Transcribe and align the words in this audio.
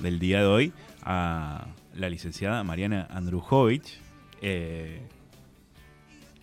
del 0.00 0.18
día 0.18 0.40
de 0.40 0.46
hoy 0.46 0.72
a 1.02 1.66
la 1.94 2.08
licenciada 2.08 2.62
Mariana 2.64 3.06
Andrujovic. 3.10 3.82
Eh, 4.40 5.00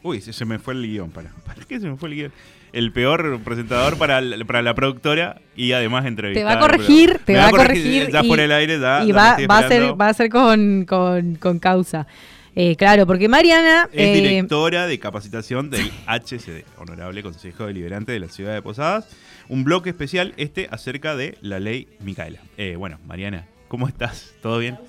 uy, 0.03 0.21
se, 0.21 0.45
me 0.45 0.59
fue 0.59 0.73
el 0.73 0.83
guion. 0.83 1.11
¿Para, 1.11 1.29
¿Para 1.45 1.63
qué 1.63 1.79
se 1.79 1.87
me 1.87 1.97
fue 1.97 2.09
el 2.09 2.15
guion? 2.15 2.31
El 2.73 2.91
peor 2.91 3.39
presentador 3.39 3.97
para, 3.97 4.21
para 4.45 4.61
la 4.61 4.75
productora 4.75 5.39
y 5.55 5.71
además 5.71 6.05
entrevistar. 6.05 6.41
Te 6.41 6.55
va 6.55 6.59
a 6.59 6.59
corregir, 6.59 7.19
te 7.23 7.37
va 7.37 7.47
a 7.47 7.51
corregir. 7.51 8.11
ya 8.11 8.21
por 8.23 8.39
el 8.39 8.51
aire, 8.51 8.79
da, 8.79 9.05
y 9.05 9.13
va, 9.13 9.37
va, 9.49 9.59
a 9.59 9.67
ser, 9.69 9.99
va 9.99 10.09
a 10.09 10.13
ser 10.13 10.29
con, 10.29 10.83
con, 10.83 11.35
con 11.35 11.59
causa. 11.59 12.05
Eh, 12.55 12.77
claro, 12.77 13.05
porque 13.05 13.27
Mariana... 13.27 13.89
Es 13.91 14.17
eh, 14.17 14.21
directora 14.21 14.87
de 14.87 14.97
capacitación 14.97 15.69
del 15.69 15.91
HCD, 16.07 16.63
Honorable 16.77 17.21
Consejo 17.21 17.65
Deliberante 17.65 18.13
de 18.13 18.19
la 18.19 18.29
Ciudad 18.29 18.53
de 18.53 18.61
Posadas. 18.61 19.09
Un 19.49 19.65
bloque 19.65 19.89
especial 19.89 20.33
este 20.37 20.69
acerca 20.71 21.17
de 21.17 21.37
la 21.41 21.59
ley 21.59 21.89
Micaela. 21.99 22.39
Eh, 22.57 22.77
bueno, 22.77 22.97
Mariana, 23.05 23.45
¿cómo 23.67 23.89
estás? 23.89 24.33
¿Todo 24.41 24.59
bien? 24.59 24.79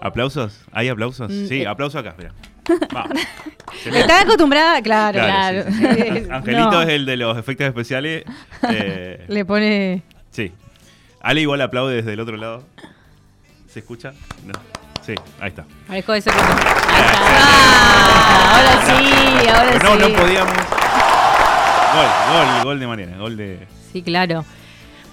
¿Aplausos? 0.00 0.60
¿Hay 0.72 0.88
aplausos? 0.88 1.30
Mm, 1.30 1.46
sí, 1.46 1.64
aplauso 1.64 2.00
acá, 2.00 2.10
espera. 2.10 2.34
Está 3.86 4.22
acostumbrada, 4.22 4.82
claro, 4.82 5.20
claro. 5.20 5.64
Angelito 6.30 6.82
es 6.82 6.88
el 6.88 7.06
de 7.06 7.16
los 7.16 7.38
efectos 7.38 7.68
especiales. 7.68 8.24
Le 9.28 9.44
pone... 9.44 10.02
Sí. 10.30 10.52
Ale 11.20 11.42
igual 11.42 11.60
aplaude 11.60 11.94
desde 11.94 12.12
el 12.12 12.20
otro 12.20 12.36
lado. 12.36 12.64
¿Se 13.68 13.78
escucha? 13.78 14.12
No. 14.44 14.83
Sí, 15.04 15.14
ahí 15.38 15.48
está. 15.48 15.64
Ahí 15.88 15.98
está. 15.98 16.14
Ah, 17.36 18.56
ahora 18.56 18.74
sí, 18.86 18.92
ahora 19.48 19.72
sí. 19.72 19.78
No, 19.82 19.96
no 19.96 20.16
podíamos. 20.16 20.54
Gol, 21.94 22.06
gol, 22.32 22.64
gol 22.64 22.80
de 22.80 22.86
Mariana, 22.86 23.18
gol 23.18 23.36
de. 23.36 23.68
Sí, 23.92 24.02
claro. 24.02 24.44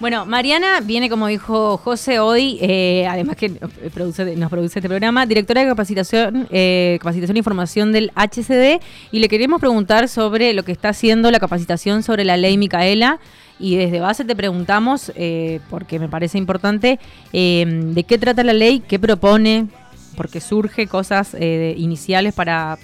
Bueno, 0.00 0.26
Mariana 0.26 0.80
viene, 0.80 1.08
como 1.08 1.28
dijo 1.28 1.76
José 1.76 2.18
hoy, 2.18 2.58
eh, 2.60 3.06
además 3.08 3.36
que 3.36 3.50
produce, 3.94 4.34
nos 4.34 4.50
produce 4.50 4.80
este 4.80 4.88
programa, 4.88 5.26
directora 5.26 5.60
de 5.60 5.68
capacitación, 5.68 6.48
eh, 6.50 6.96
capacitación 6.98 7.36
e 7.36 7.38
información 7.38 7.92
del 7.92 8.10
HCD, 8.16 8.80
y 9.12 9.20
le 9.20 9.28
queremos 9.28 9.60
preguntar 9.60 10.08
sobre 10.08 10.54
lo 10.54 10.64
que 10.64 10.72
está 10.72 10.88
haciendo 10.88 11.30
la 11.30 11.38
capacitación 11.38 12.02
sobre 12.02 12.24
la 12.24 12.36
ley 12.36 12.58
Micaela. 12.58 13.20
Y 13.60 13.76
desde 13.76 14.00
base 14.00 14.24
te 14.24 14.34
preguntamos, 14.34 15.12
eh, 15.14 15.60
porque 15.70 16.00
me 16.00 16.08
parece 16.08 16.36
importante, 16.36 16.98
de 17.32 18.04
qué 18.08 18.18
trata 18.18 18.42
la 18.42 18.54
ley, 18.54 18.80
qué 18.80 18.98
propone, 18.98 19.68
porque 20.16 20.40
surge 20.40 20.86
cosas 20.86 21.34
eh, 21.34 21.74
iniciales 21.76 22.34
para 22.34 22.78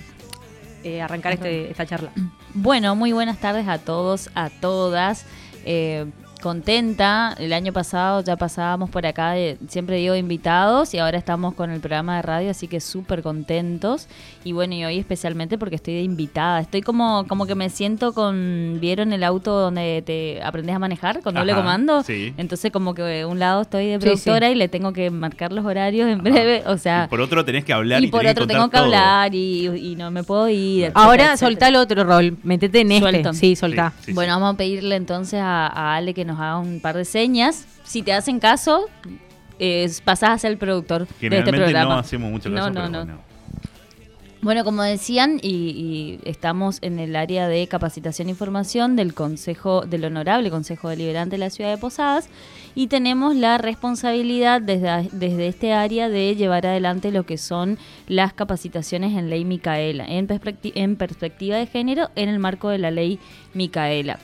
eh, 0.85 1.01
arrancar 1.03 1.33
este, 1.33 1.71
esta 1.71 1.87
charla. 1.87 2.13
Bueno, 2.55 2.95
muy 2.97 3.13
buenas 3.13 3.39
tardes 3.39 3.69
a 3.69 3.79
todos, 3.79 4.31
a 4.35 4.51
todas. 4.51 5.27
Eh, 5.65 6.07
contenta. 6.39 7.35
El 7.39 7.53
año 7.53 7.73
pasado 7.73 8.23
ya 8.23 8.37
pasábamos 8.37 8.91
por 8.91 9.07
acá, 9.07 9.35
siempre 9.69 9.97
digo 9.97 10.15
invitados, 10.17 10.95
y 10.95 10.99
ahora 10.99 11.19
estamos 11.19 11.55
con 11.55 11.71
el 11.71 11.81
programa 11.81 12.17
de 12.17 12.23
radio, 12.23 12.51
así 12.51 12.69
que 12.69 12.81
súper 12.81 13.23
contentos. 13.23 14.09
Y 14.45 14.53
bueno, 14.53 14.75
y 14.75 14.85
hoy 14.85 14.99
especialmente 14.99 15.59
porque 15.59 15.77
estoy 15.77 15.95
de 15.95 16.03
invitada. 16.03 16.61
Estoy 16.61 16.83
como, 16.83 17.27
como 17.29 17.47
que 17.47 17.55
me 17.55 17.71
siento 17.71 18.13
con. 18.13 18.79
¿Vieron 18.81 19.13
el 19.13 19.25
auto 19.25 19.53
donde 19.53 20.03
te 20.05 20.41
aprendes 20.43 20.75
a 20.75 20.79
manejar 20.79 21.23
con 21.23 21.35
doble 21.35 21.55
comando? 21.55 22.03
Sí. 22.03 22.33
Entonces, 22.37 22.71
como 22.73 22.95
que 22.95 23.03
de 23.03 23.25
un 23.25 23.39
lado 23.39 23.63
estoy 23.63 23.87
de 23.89 23.99
productora 23.99 24.51
y 24.51 24.55
le 24.55 24.69
tengo 24.69 24.93
que 24.93 25.11
marcar 25.11 25.53
los 25.53 25.65
horarios 25.65 26.09
en 26.09 26.23
breve. 26.23 26.63
O 26.67 26.79
sea. 26.79 27.05
Y 27.07 27.09
por 27.09 27.21
otro 27.21 27.45
tenés 27.45 27.65
que 27.65 27.73
hablar. 27.73 28.03
Y, 28.03 28.09
por 28.09 28.27
otro 28.27 28.47
tengo 28.47 28.71
que 28.71 28.79
hablar 28.79 29.35
y, 29.35 29.97
no 29.99 30.11
me 30.11 30.23
puedo 30.23 30.49
ir. 30.49 30.93
Ahora 30.95 31.37
soltá 31.37 31.69
el 31.69 31.77
otro 31.77 32.05
rol, 32.05 32.37
métete 32.43 32.81
en 32.81 32.93
este. 32.93 33.35
Sí, 33.35 33.57
soltá. 33.57 33.93
bueno, 34.13 34.35
vamos 34.35 34.55
a 34.55 34.57
pedirle 34.57 34.97
entonces 34.97 35.41
a, 35.41 35.67
a 35.67 35.97
Ale 35.97 36.15
que 36.15 36.25
nos 36.29 36.39
haga 36.39 36.59
un 36.59 36.81
par 36.81 36.97
de 36.97 37.05
señas. 37.05 37.67
Si 37.83 38.03
te 38.03 38.13
hacen 38.13 38.39
caso, 38.39 38.87
eh, 39.59 39.91
pasás 40.05 40.31
a 40.31 40.39
ser 40.39 40.53
el 40.53 40.59
productor 40.59 41.09
de 41.21 41.39
este 41.39 41.53
programa. 41.53 41.95
No 41.95 41.99
hacemos 41.99 42.31
mucho 42.31 42.53
caso, 42.53 42.71
no, 42.71 42.89
no, 42.89 43.05
no. 43.05 43.29
Bueno, 44.41 44.63
como 44.63 44.85
decían, 44.85 45.41
y, 45.43 46.21
estamos 46.23 46.79
en 46.83 47.01
el 47.01 47.17
área 47.17 47.49
de 47.49 47.67
capacitación 47.67 48.29
e 48.29 48.31
información 48.31 48.95
del 48.95 49.13
Consejo, 49.13 49.81
del 49.81 50.05
Honorable 50.05 50.49
Consejo 50.49 50.91
Deliberante 50.91 51.33
de 51.33 51.39
la 51.39 51.51
Ciudad 51.51 51.71
de 51.71 51.79
Posadas, 51.79 52.29
y 52.77 52.87
tenemos 52.87 53.35
la 53.35 53.59
responsabilidad 53.59 54.63
desde, 54.63 55.09
desde 55.11 55.49
este 55.49 55.73
área 55.73 56.09
de 56.09 56.37
llevar 56.37 56.67
adelante 56.67 57.11
lo 57.11 57.27
que 57.27 57.37
son 57.37 57.79
las 58.07 58.33
capacitaciones 58.33 59.19
en 59.19 59.29
ley 59.29 59.45
Micaela, 59.45 60.05
en, 60.07 60.29
en 60.63 60.97
perspectiva 60.97 61.57
de 61.57 61.67
género, 61.67 62.11
en 62.15 62.29
el 62.29 62.39
marco 62.39 62.69
de 62.69 62.79
la 62.79 62.93
ley 62.93 63.19
Micaela. 63.55 64.21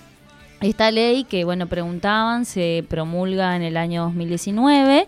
Esta 0.64 0.90
ley 0.90 1.24
que, 1.24 1.44
bueno, 1.44 1.66
preguntaban, 1.66 2.46
se 2.46 2.86
promulga 2.88 3.54
en 3.54 3.60
el 3.60 3.76
año 3.76 4.04
2019. 4.04 5.06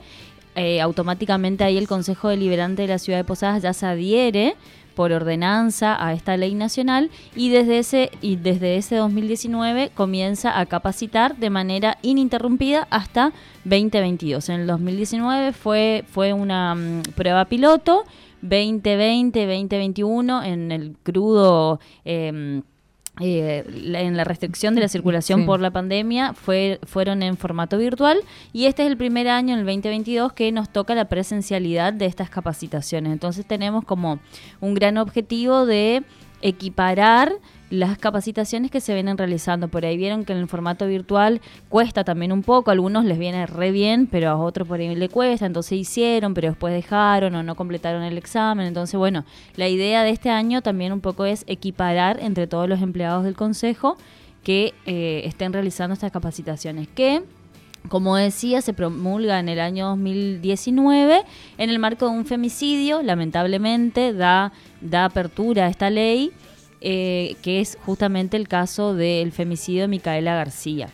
Eh, 0.54 0.82
automáticamente 0.82 1.64
ahí 1.64 1.78
el 1.78 1.88
Consejo 1.88 2.28
Deliberante 2.28 2.82
de 2.82 2.88
la 2.88 2.98
Ciudad 2.98 3.20
de 3.20 3.24
Posadas 3.24 3.62
ya 3.62 3.72
se 3.72 3.86
adhiere 3.86 4.54
por 4.94 5.12
ordenanza 5.12 5.96
a 5.98 6.12
esta 6.12 6.36
ley 6.36 6.54
nacional 6.54 7.10
y 7.34 7.48
desde 7.48 7.78
ese 7.78 8.10
y 8.20 8.36
desde 8.36 8.76
ese 8.76 8.96
2019 8.96 9.92
comienza 9.94 10.60
a 10.60 10.66
capacitar 10.66 11.38
de 11.38 11.48
manera 11.48 11.96
ininterrumpida 12.02 12.86
hasta 12.90 13.32
2022. 13.64 14.50
En 14.50 14.60
el 14.60 14.66
2019 14.66 15.52
fue 15.54 16.04
fue 16.06 16.34
una 16.34 16.74
mm, 16.74 17.02
prueba 17.14 17.46
piloto, 17.46 18.04
2020, 18.42 19.46
2021 19.46 20.42
en 20.42 20.70
el 20.70 20.96
crudo 21.02 21.80
em, 22.04 22.62
eh, 23.18 23.64
en 23.94 24.16
la 24.16 24.24
restricción 24.24 24.74
de 24.74 24.82
la 24.82 24.88
circulación 24.88 25.46
por 25.46 25.60
la 25.60 25.70
pandemia 25.70 26.34
fue, 26.34 26.80
fueron 26.84 27.22
en 27.22 27.36
formato 27.36 27.78
virtual 27.78 28.18
y 28.52 28.66
este 28.66 28.84
es 28.84 28.90
el 28.90 28.98
primer 28.98 29.28
año, 29.28 29.54
en 29.54 29.60
el 29.60 29.66
2022, 29.66 30.34
que 30.34 30.52
nos 30.52 30.68
toca 30.68 30.94
la 30.94 31.06
presencialidad 31.06 31.94
de 31.94 32.06
estas 32.06 32.28
capacitaciones. 32.28 33.12
Entonces 33.12 33.46
tenemos 33.46 33.84
como 33.84 34.18
un 34.60 34.74
gran 34.74 34.98
objetivo 34.98 35.64
de 35.64 36.02
equiparar 36.42 37.32
las 37.70 37.98
capacitaciones 37.98 38.70
que 38.70 38.80
se 38.80 38.94
vienen 38.94 39.18
realizando. 39.18 39.68
Por 39.68 39.84
ahí 39.84 39.96
vieron 39.96 40.24
que 40.24 40.32
en 40.32 40.38
el 40.38 40.48
formato 40.48 40.86
virtual 40.86 41.40
cuesta 41.68 42.04
también 42.04 42.32
un 42.32 42.42
poco, 42.42 42.70
a 42.70 42.72
algunos 42.72 43.04
les 43.04 43.18
viene 43.18 43.46
re 43.46 43.70
bien, 43.70 44.06
pero 44.06 44.30
a 44.30 44.36
otros 44.36 44.68
por 44.68 44.80
ahí 44.80 44.94
le 44.94 45.08
cuesta, 45.08 45.46
entonces 45.46 45.78
hicieron, 45.78 46.34
pero 46.34 46.48
después 46.48 46.72
dejaron 46.72 47.34
o 47.34 47.42
no 47.42 47.54
completaron 47.54 48.02
el 48.02 48.18
examen. 48.18 48.66
Entonces, 48.66 48.96
bueno, 48.96 49.24
la 49.56 49.68
idea 49.68 50.02
de 50.02 50.10
este 50.10 50.30
año 50.30 50.62
también 50.62 50.92
un 50.92 51.00
poco 51.00 51.24
es 51.24 51.44
equiparar 51.46 52.18
entre 52.20 52.46
todos 52.46 52.68
los 52.68 52.82
empleados 52.82 53.24
del 53.24 53.34
Consejo 53.34 53.96
que 54.42 54.74
eh, 54.86 55.22
estén 55.24 55.52
realizando 55.52 55.94
estas 55.94 56.12
capacitaciones. 56.12 56.86
Que 56.88 57.22
como 57.88 58.16
decía, 58.16 58.62
se 58.62 58.72
promulga 58.72 59.38
en 59.38 59.48
el 59.48 59.60
año 59.60 59.88
2019 59.88 61.22
en 61.58 61.70
el 61.70 61.78
marco 61.78 62.06
de 62.06 62.12
un 62.12 62.26
femicidio, 62.26 63.02
lamentablemente 63.02 64.12
da, 64.12 64.52
da 64.80 65.04
apertura 65.04 65.66
a 65.66 65.68
esta 65.68 65.88
ley 65.90 66.32
eh, 66.80 67.36
que 67.42 67.60
es 67.60 67.78
justamente 67.84 68.36
el 68.36 68.48
caso 68.48 68.94
del 68.94 69.32
femicidio 69.32 69.82
de 69.82 69.88
Micaela 69.88 70.34
García. 70.34 70.88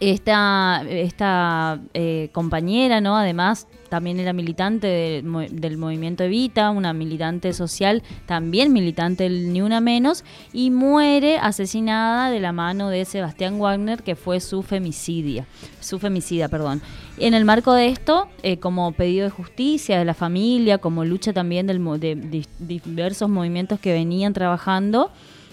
Esta, 0.00 0.84
esta 0.88 1.80
eh, 1.94 2.30
compañera, 2.32 3.00
¿no? 3.00 3.16
Además, 3.16 3.68
también 3.88 4.18
era 4.18 4.32
militante 4.32 5.22
del 5.22 5.76
movimiento 5.76 6.24
Evita, 6.24 6.70
una 6.70 6.92
militante 6.92 7.52
social, 7.52 8.02
también 8.26 8.72
militante 8.72 9.24
del 9.24 9.52
Ni 9.52 9.60
Una 9.60 9.80
Menos, 9.80 10.24
y 10.52 10.70
muere 10.70 11.38
asesinada 11.38 12.30
de 12.30 12.40
la 12.40 12.52
mano 12.52 12.88
de 12.88 13.04
Sebastián 13.04 13.60
Wagner, 13.60 14.02
que 14.02 14.16
fue 14.16 14.40
su 14.40 14.62
femicidia, 14.62 15.46
su 15.78 16.00
femicida, 16.00 16.48
perdón. 16.48 16.82
En 17.18 17.34
el 17.34 17.44
marco 17.44 17.74
de 17.74 17.88
esto, 17.88 18.28
eh, 18.42 18.56
como 18.58 18.92
pedido 18.92 19.24
de 19.24 19.30
justicia 19.30 19.98
de 19.98 20.04
la 20.04 20.14
familia, 20.14 20.78
como 20.78 21.04
lucha 21.04 21.32
también 21.32 21.66
del, 21.66 21.82
de, 22.00 22.46
diversos 22.58 23.28
movimientos 23.28 23.78
que 23.78 23.92
venían 23.92 24.32
trabajando, 24.32 25.10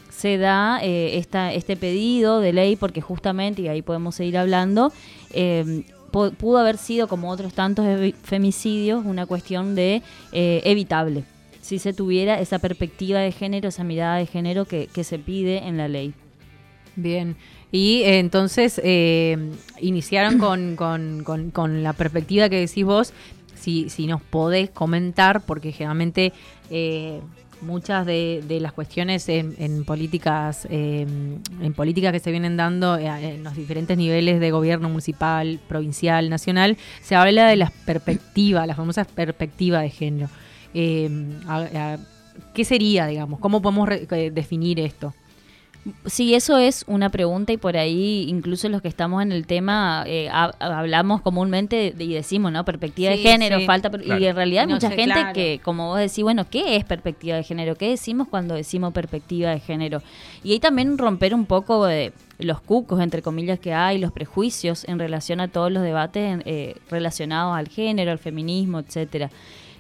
se 0.09 0.37
da 0.37 0.79
eh, 0.81 1.17
esta, 1.17 1.53
este 1.53 1.75
pedido 1.75 2.39
de 2.39 2.53
ley 2.53 2.75
porque 2.75 3.01
justamente, 3.01 3.61
y 3.61 3.67
ahí 3.67 3.81
podemos 3.81 4.15
seguir 4.15 4.37
hablando, 4.37 4.91
eh, 5.31 5.83
pudo 6.11 6.57
haber 6.57 6.77
sido, 6.77 7.07
como 7.07 7.29
otros 7.29 7.53
tantos 7.53 7.85
femicidios, 8.23 9.05
una 9.05 9.27
cuestión 9.27 9.75
de 9.75 10.01
evitable, 10.31 11.23
si 11.61 11.77
se 11.77 11.93
tuviera 11.93 12.39
esa 12.39 12.57
perspectiva 12.57 13.19
de 13.19 13.31
género, 13.31 13.69
esa 13.69 13.83
mirada 13.83 14.15
de 14.17 14.25
género 14.25 14.65
que, 14.65 14.89
se 15.03 15.19
pide 15.19 15.67
en 15.67 15.77
la 15.77 15.87
ley. 15.87 16.15
Bien. 16.95 17.35
Y 17.71 18.01
eh, 18.03 18.19
entonces 18.19 18.81
eh, 18.83 19.37
iniciaron 19.79 20.39
con, 20.39 20.75
con, 21.51 21.83
la 21.83 21.93
perspectiva 21.93 22.49
que 22.49 22.59
decís 22.59 22.83
vos, 22.83 23.13
si, 23.55 23.89
si 23.89 24.07
nos 24.07 24.21
podés 24.21 24.69
comentar, 24.69 25.41
porque 25.45 25.71
generalmente 25.71 26.33
muchas 27.61 28.05
de, 28.05 28.57
las 28.61 28.73
cuestiones 28.73 29.27
en, 29.29 29.83
políticas 29.85 30.67
em, 30.69 31.39
en 31.61 31.73
políticas 31.73 32.11
que 32.11 32.19
se 32.19 32.31
vienen 32.31 32.57
dando 32.57 32.97
eh, 32.97 33.07
en 33.07 33.43
los 33.43 33.55
diferentes 33.55 33.97
niveles 33.97 34.39
de 34.39 34.51
gobierno 34.51 34.89
municipal, 34.89 35.59
provincial, 35.67 36.29
nacional, 36.29 36.77
se 37.01 37.15
habla 37.15 37.47
de 37.47 37.55
las 37.55 37.71
perspectivas, 37.71 38.67
las 38.67 38.77
famosas 38.77 39.07
perspectivas 39.07 39.83
de 39.83 39.89
género. 39.89 40.29
Em, 40.73 41.39
¿Qué 42.53 42.63
sería, 42.63 43.05
digamos? 43.07 43.39
¿Cómo 43.39 43.61
podemos 43.61 43.89
definir 44.33 44.79
esto? 44.79 45.13
Sí, 46.05 46.35
eso 46.35 46.57
es 46.57 46.83
una 46.87 47.09
pregunta 47.09 47.53
y 47.53 47.57
por 47.57 47.77
ahí 47.77 48.25
incluso 48.27 48.67
los 48.69 48.81
que 48.81 48.89
estamos 48.89 49.23
en 49.23 49.31
el 49.31 49.47
tema 49.47 50.03
eh, 50.05 50.27
ha- 50.31 50.53
hablamos 50.59 51.21
comúnmente 51.21 51.95
y 51.97 52.13
decimos, 52.13 52.51
¿no? 52.51 52.65
Perspectiva 52.65 53.11
de 53.11 53.17
género, 53.17 53.59
sí. 53.59 53.65
falta... 53.65 53.89
Claro. 53.89 54.21
Y 54.21 54.27
en 54.27 54.35
realidad 54.35 54.63
hay 54.63 54.67
No 54.67 54.75
mucha 54.75 54.89
sé, 54.89 54.95
gente 54.95 55.13
claro. 55.13 55.33
que, 55.33 55.59
como 55.63 55.87
vos 55.87 55.99
decís, 55.99 56.21
bueno, 56.21 56.45
¿qué 56.49 56.75
es 56.75 56.83
perspectiva 56.85 57.37
de 57.37 57.43
género? 57.43 57.75
¿Qué 57.75 57.89
decimos 57.89 58.27
cuando 58.27 58.55
decimos 58.55 58.93
perspectiva 58.93 59.51
de 59.51 59.59
género? 59.61 60.03
Y 60.43 60.51
ahí 60.51 60.59
también 60.59 60.97
romper 60.97 61.33
un 61.33 61.45
poco 61.45 61.85
de 61.85 62.11
los 62.39 62.59
cucos, 62.61 62.99
entre 63.01 63.21
comillas, 63.21 63.57
que 63.59 63.73
hay, 63.73 63.97
los 63.99 64.11
prejuicios 64.11 64.83
en 64.87 64.99
relación 64.99 65.39
a 65.39 65.47
todos 65.47 65.71
los 65.71 65.81
debates 65.81 66.39
eh, 66.45 66.75
relacionados 66.91 67.57
al 67.57 67.67
género, 67.69 68.11
al 68.11 68.19
feminismo, 68.19 68.79
etcétera. 68.79 69.31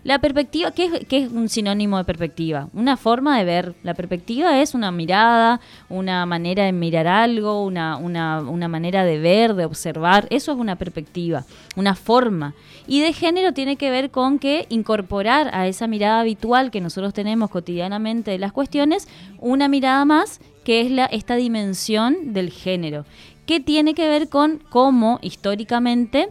La 0.03 0.19
perspectiva, 0.19 0.71
¿qué 0.71 0.85
es, 0.85 1.05
qué 1.07 1.17
es 1.17 1.31
un 1.31 1.49
sinónimo 1.49 1.97
de 1.97 2.05
perspectiva? 2.05 2.69
Una 2.73 2.95
forma 2.95 3.37
de 3.37 3.45
ver. 3.45 3.75
La 3.83 3.93
perspectiva 3.93 4.61
es 4.61 4.73
una 4.73 4.91
mirada, 4.91 5.59
una 5.89 6.25
manera 6.25 6.63
de 6.63 6.71
mirar 6.71 7.07
algo, 7.07 7.63
una, 7.63 7.97
una, 7.97 8.39
una 8.41 8.67
manera 8.67 9.03
de 9.03 9.19
ver, 9.19 9.55
de 9.55 9.65
observar. 9.65 10.27
Eso 10.29 10.53
es 10.53 10.57
una 10.57 10.77
perspectiva, 10.77 11.43
una 11.75 11.95
forma. 11.95 12.53
Y 12.87 13.01
de 13.01 13.11
género 13.11 13.53
tiene 13.53 13.75
que 13.75 13.91
ver 13.91 14.09
con 14.09 14.39
que 14.39 14.65
incorporar 14.69 15.49
a 15.53 15.67
esa 15.67 15.87
mirada 15.87 16.21
habitual 16.21 16.71
que 16.71 16.81
nosotros 16.81 17.13
tenemos 17.13 17.49
cotidianamente 17.49 18.31
de 18.31 18.39
las 18.39 18.53
cuestiones, 18.53 19.07
una 19.39 19.67
mirada 19.67 20.05
más 20.05 20.39
que 20.63 20.81
es 20.81 20.91
la, 20.91 21.05
esta 21.05 21.35
dimensión 21.35 22.33
del 22.33 22.51
género, 22.51 23.05
que 23.45 23.59
tiene 23.59 23.93
que 23.93 24.07
ver 24.07 24.29
con 24.29 24.59
cómo 24.69 25.19
históricamente 25.21 26.29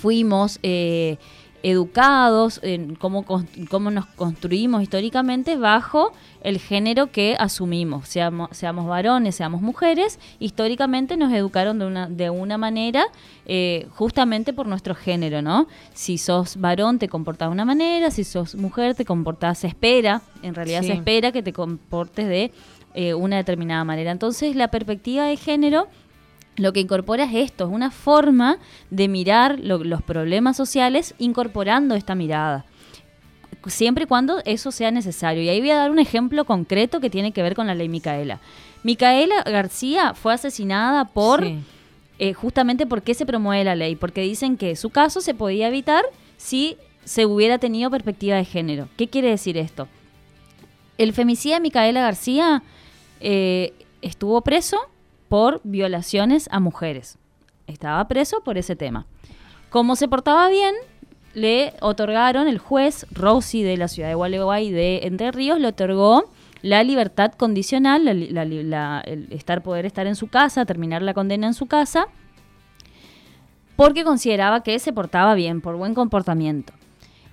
fuimos 0.00 0.58
eh, 0.62 1.18
educados, 1.64 2.60
en 2.62 2.94
cómo, 2.94 3.24
cómo 3.70 3.90
nos 3.90 4.04
construimos 4.04 4.82
históricamente 4.82 5.56
bajo 5.56 6.12
el 6.42 6.58
género 6.58 7.10
que 7.10 7.36
asumimos, 7.40 8.06
seamos, 8.06 8.50
seamos 8.52 8.86
varones, 8.86 9.34
seamos 9.34 9.62
mujeres, 9.62 10.20
históricamente 10.40 11.16
nos 11.16 11.32
educaron 11.32 11.78
de 11.78 11.86
una, 11.86 12.06
de 12.06 12.28
una 12.28 12.58
manera 12.58 13.06
eh, 13.46 13.88
justamente 13.94 14.52
por 14.52 14.66
nuestro 14.66 14.94
género, 14.94 15.40
¿no? 15.40 15.66
Si 15.94 16.18
sos 16.18 16.58
varón 16.58 16.98
te 16.98 17.08
comportás 17.08 17.48
de 17.48 17.52
una 17.52 17.64
manera, 17.64 18.10
si 18.10 18.24
sos 18.24 18.54
mujer 18.54 18.94
te 18.94 19.06
comportás, 19.06 19.58
se 19.60 19.66
espera, 19.68 20.20
en 20.42 20.54
realidad 20.54 20.82
Sí. 20.82 20.88
se 20.88 20.92
espera 20.92 21.32
que 21.32 21.42
te 21.42 21.54
comportes 21.54 22.28
de 22.28 22.52
eh, 22.96 23.14
una 23.14 23.36
determinada 23.36 23.82
manera. 23.84 24.10
Entonces 24.12 24.54
la 24.54 24.68
perspectiva 24.68 25.24
de 25.24 25.36
género 25.36 25.88
lo 26.56 26.72
que 26.72 26.80
incorpora 26.80 27.24
es 27.24 27.34
esto, 27.34 27.64
es 27.64 27.70
una 27.72 27.90
forma 27.90 28.58
de 28.90 29.08
mirar 29.08 29.58
lo- 29.60 29.82
los 29.84 30.02
problemas 30.02 30.56
sociales 30.56 31.14
incorporando 31.18 31.94
esta 31.94 32.14
mirada. 32.14 32.64
Siempre 33.66 34.04
y 34.04 34.06
cuando 34.06 34.40
eso 34.44 34.70
sea 34.70 34.90
necesario. 34.90 35.42
Y 35.42 35.48
ahí 35.48 35.60
voy 35.60 35.70
a 35.70 35.76
dar 35.76 35.90
un 35.90 35.98
ejemplo 35.98 36.44
concreto 36.44 37.00
que 37.00 37.08
tiene 37.10 37.32
que 37.32 37.42
ver 37.42 37.54
con 37.54 37.66
la 37.66 37.74
ley 37.74 37.88
Micaela. 37.88 38.40
Micaela 38.82 39.42
García 39.42 40.12
fue 40.14 40.34
asesinada 40.34 41.06
por 41.06 41.42
Sí. 41.44 41.58
eh, 42.18 42.34
justamente 42.34 42.86
por 42.86 43.02
qué 43.02 43.14
se 43.14 43.24
promueve 43.26 43.64
la 43.64 43.74
ley, 43.74 43.96
porque 43.96 44.20
dicen 44.20 44.56
que 44.58 44.76
su 44.76 44.90
caso 44.90 45.20
se 45.22 45.34
podía 45.34 45.68
evitar 45.68 46.04
si 46.36 46.76
se 47.04 47.24
hubiera 47.26 47.58
tenido 47.58 47.90
perspectiva 47.90 48.36
de 48.36 48.44
género. 48.44 48.88
¿Qué 48.96 49.08
quiere 49.08 49.30
decir 49.30 49.56
esto? 49.56 49.88
El 50.98 51.12
femicida 51.12 51.58
Micaela 51.58 52.02
García 52.02 52.62
eh, 53.20 53.72
estuvo 54.02 54.42
preso 54.42 54.76
por 55.28 55.60
violaciones 55.64 56.48
a 56.52 56.60
mujeres. 56.60 57.18
Estaba 57.66 58.06
preso 58.08 58.42
por 58.44 58.58
ese 58.58 58.76
tema. 58.76 59.06
Como 59.70 59.96
se 59.96 60.08
portaba 60.08 60.48
bien, 60.48 60.74
le 61.34 61.74
otorgaron, 61.80 62.46
el 62.46 62.58
juez 62.58 63.06
Rossi 63.10 63.62
de 63.62 63.76
la 63.76 63.88
ciudad 63.88 64.08
de 64.08 64.14
Gualeguay 64.14 64.70
de 64.70 65.00
Entre 65.04 65.32
Ríos 65.32 65.58
le 65.58 65.68
otorgó 65.68 66.24
la 66.62 66.82
libertad 66.82 67.32
condicional, 67.32 68.08
el 68.08 69.28
estar, 69.30 69.62
poder 69.62 69.84
estar 69.84 70.06
en 70.06 70.16
su 70.16 70.28
casa, 70.28 70.64
terminar 70.64 71.02
la 71.02 71.12
condena 71.12 71.46
en 71.46 71.54
su 71.54 71.66
casa, 71.66 72.06
porque 73.76 74.04
consideraba 74.04 74.62
que 74.62 74.78
se 74.78 74.92
portaba 74.92 75.34
bien, 75.34 75.60
por 75.60 75.76
buen 75.76 75.94
comportamiento. 75.94 76.72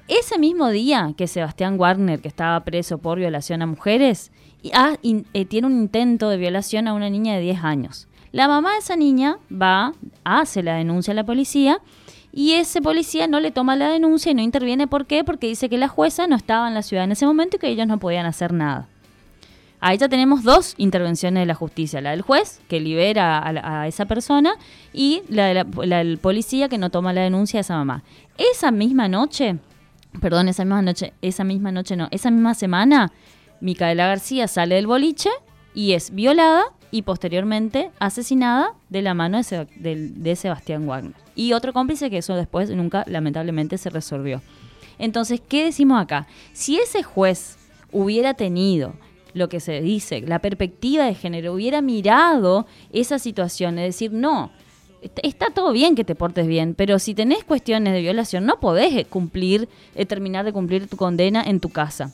Ese 0.07 0.38
mismo 0.38 0.69
día 0.69 1.13
que 1.15 1.27
Sebastián 1.27 1.79
Warner, 1.79 2.19
que 2.19 2.27
estaba 2.27 2.59
preso 2.65 2.97
por 2.97 3.19
violación 3.19 3.61
a 3.61 3.67
mujeres, 3.67 4.31
in- 5.01 5.25
eh, 5.33 5.45
tiene 5.45 5.67
un 5.67 5.73
intento 5.73 6.29
de 6.29 6.37
violación 6.37 6.87
a 6.87 6.93
una 6.93 7.09
niña 7.09 7.35
de 7.35 7.41
10 7.41 7.63
años. 7.63 8.07
La 8.31 8.47
mamá 8.47 8.73
de 8.73 8.77
esa 8.79 8.95
niña 8.95 9.37
va, 9.51 9.93
hace 10.23 10.63
la 10.63 10.75
denuncia 10.75 11.11
a 11.11 11.15
la 11.15 11.25
policía 11.25 11.79
y 12.31 12.53
ese 12.53 12.81
policía 12.81 13.27
no 13.27 13.39
le 13.41 13.51
toma 13.51 13.75
la 13.75 13.89
denuncia 13.89 14.31
y 14.31 14.35
no 14.35 14.41
interviene. 14.41 14.87
¿Por 14.87 15.05
qué? 15.05 15.23
Porque 15.23 15.47
dice 15.47 15.67
que 15.67 15.77
la 15.77 15.87
jueza 15.89 16.27
no 16.27 16.35
estaba 16.37 16.67
en 16.67 16.73
la 16.73 16.81
ciudad 16.81 17.03
en 17.03 17.11
ese 17.11 17.25
momento 17.25 17.57
y 17.57 17.59
que 17.59 17.67
ellos 17.67 17.87
no 17.87 17.97
podían 17.99 18.25
hacer 18.25 18.53
nada. 18.53 18.87
Ahí 19.83 19.97
ya 19.97 20.07
tenemos 20.07 20.43
dos 20.43 20.75
intervenciones 20.77 21.41
de 21.41 21.45
la 21.47 21.55
justicia, 21.55 22.01
la 22.01 22.11
del 22.11 22.21
juez, 22.21 22.61
que 22.69 22.79
libera 22.79 23.39
a, 23.39 23.81
a 23.81 23.87
esa 23.87 24.05
persona, 24.05 24.53
y 24.93 25.23
la, 25.27 25.47
de 25.47 25.65
la- 25.87 25.97
del 25.97 26.19
policía, 26.19 26.69
que 26.69 26.77
no 26.77 26.91
toma 26.91 27.13
la 27.13 27.21
denuncia 27.21 27.57
de 27.57 27.61
esa 27.61 27.75
mamá. 27.77 28.03
Esa 28.37 28.69
misma 28.69 29.07
noche, 29.07 29.57
perdón, 30.21 30.49
esa 30.49 30.63
misma 30.65 30.83
noche, 30.83 31.13
esa 31.23 31.43
misma 31.43 31.71
noche 31.71 31.95
no, 31.95 32.07
esa 32.11 32.29
misma 32.29 32.53
semana, 32.53 33.11
Micaela 33.61 34.07
García 34.07 34.47
sale 34.47 34.75
del 34.75 34.87
boliche 34.87 35.29
y 35.73 35.93
es 35.93 36.11
violada 36.13 36.63
y 36.91 37.03
posteriormente 37.03 37.91
asesinada 37.99 38.73
de 38.89 39.01
la 39.01 39.13
mano 39.13 39.39
de, 39.77 40.35
Sebastián 40.35 40.85
Wagner. 40.87 41.13
Y 41.35 41.53
otro 41.53 41.71
cómplice 41.71 42.09
que 42.09 42.17
eso 42.17 42.35
después 42.35 42.69
nunca, 42.71 43.05
lamentablemente, 43.07 43.77
se 43.77 43.89
resolvió. 43.89 44.41
Entonces, 44.99 45.41
¿qué 45.47 45.63
decimos 45.63 46.01
acá? 46.01 46.27
Si 46.53 46.77
ese 46.77 47.01
juez 47.03 47.57
hubiera 47.91 48.33
tenido 48.33 48.93
lo 49.33 49.47
que 49.47 49.61
se 49.61 49.79
dice, 49.81 50.19
la 50.21 50.39
perspectiva 50.39 51.05
de 51.05 51.15
género, 51.15 51.53
hubiera 51.53 51.81
mirado 51.81 52.65
esa 52.91 53.17
situación, 53.17 53.79
es 53.79 53.85
decir, 53.95 54.11
no, 54.11 54.51
est- 55.01 55.19
está 55.23 55.47
todo 55.55 55.71
bien 55.71 55.95
que 55.95 56.03
te 56.03 56.15
portes 56.15 56.45
bien, 56.47 56.75
pero 56.75 56.99
si 56.99 57.13
tenés 57.15 57.45
cuestiones 57.45 57.93
de 57.93 58.01
violación, 58.01 58.45
no 58.45 58.59
podés 58.59 58.93
eh, 58.93 59.05
cumplir, 59.05 59.69
eh, 59.95 60.05
terminar 60.05 60.43
de 60.43 60.51
cumplir 60.51 60.87
tu 60.87 60.97
condena 60.97 61.41
en 61.43 61.61
tu 61.61 61.69
casa. 61.69 62.11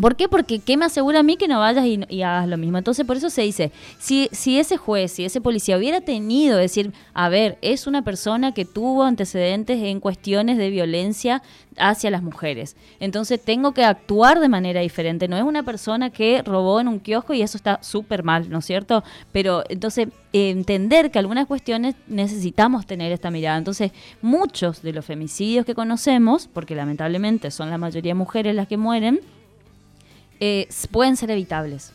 ¿Por 0.00 0.16
qué? 0.16 0.28
Porque 0.28 0.58
¿qué 0.60 0.76
me 0.76 0.84
asegura 0.84 1.20
a 1.20 1.22
mí 1.22 1.36
que 1.36 1.48
no 1.48 1.58
vayas 1.58 1.84
y, 1.86 2.22
hagas 2.22 2.48
lo 2.48 2.56
mismo? 2.56 2.78
Entonces, 2.78 3.04
por 3.06 3.16
eso 3.16 3.30
se 3.30 3.42
dice, 3.42 3.72
si, 3.98 4.28
si 4.32 4.58
ese 4.58 4.76
juez, 4.76 5.12
si 5.12 5.24
ese 5.24 5.40
policía 5.40 5.76
hubiera 5.76 6.00
tenido, 6.00 6.56
decir, 6.56 6.92
a 7.14 7.28
ver, 7.28 7.58
es 7.62 7.86
una 7.86 8.02
persona 8.02 8.52
que 8.52 8.64
tuvo 8.64 9.04
antecedentes 9.04 9.82
en 9.82 10.00
cuestiones 10.00 10.58
de 10.58 10.70
violencia 10.70 11.42
hacia 11.76 12.10
las 12.10 12.22
mujeres. 12.22 12.76
Entonces, 13.00 13.42
tengo 13.42 13.72
que 13.72 13.84
actuar 13.84 14.40
de 14.40 14.48
manera 14.48 14.80
diferente. 14.80 15.28
No 15.28 15.36
es 15.36 15.42
una 15.42 15.62
persona 15.62 16.10
que 16.10 16.42
robó 16.42 16.80
en 16.80 16.88
un 16.88 17.00
kiosco 17.00 17.34
y 17.34 17.42
eso 17.42 17.56
está 17.56 17.82
súper 17.82 18.22
mal, 18.22 18.50
¿no 18.50 18.58
es 18.58 18.64
cierto? 18.64 19.02
Pero 19.32 19.64
entonces, 19.68 20.08
entender 20.32 21.10
que 21.10 21.18
algunas 21.18 21.46
cuestiones 21.46 21.94
necesitamos 22.06 22.86
tener 22.86 23.12
esta 23.12 23.30
mirada. 23.30 23.58
Entonces, 23.58 23.92
muchos 24.22 24.82
de 24.82 24.92
los 24.92 25.04
femicidios 25.04 25.66
que 25.66 25.74
conocemos, 25.74 26.48
porque 26.52 26.74
lamentablemente 26.74 27.50
son 27.50 27.70
la 27.70 27.78
mayoría 27.78 28.14
mujeres 28.14 28.54
las 28.54 28.68
que 28.68 28.76
mueren, 28.76 29.20
eh, 30.40 30.68
pueden 30.90 31.16
ser 31.16 31.30
evitables. 31.30 31.92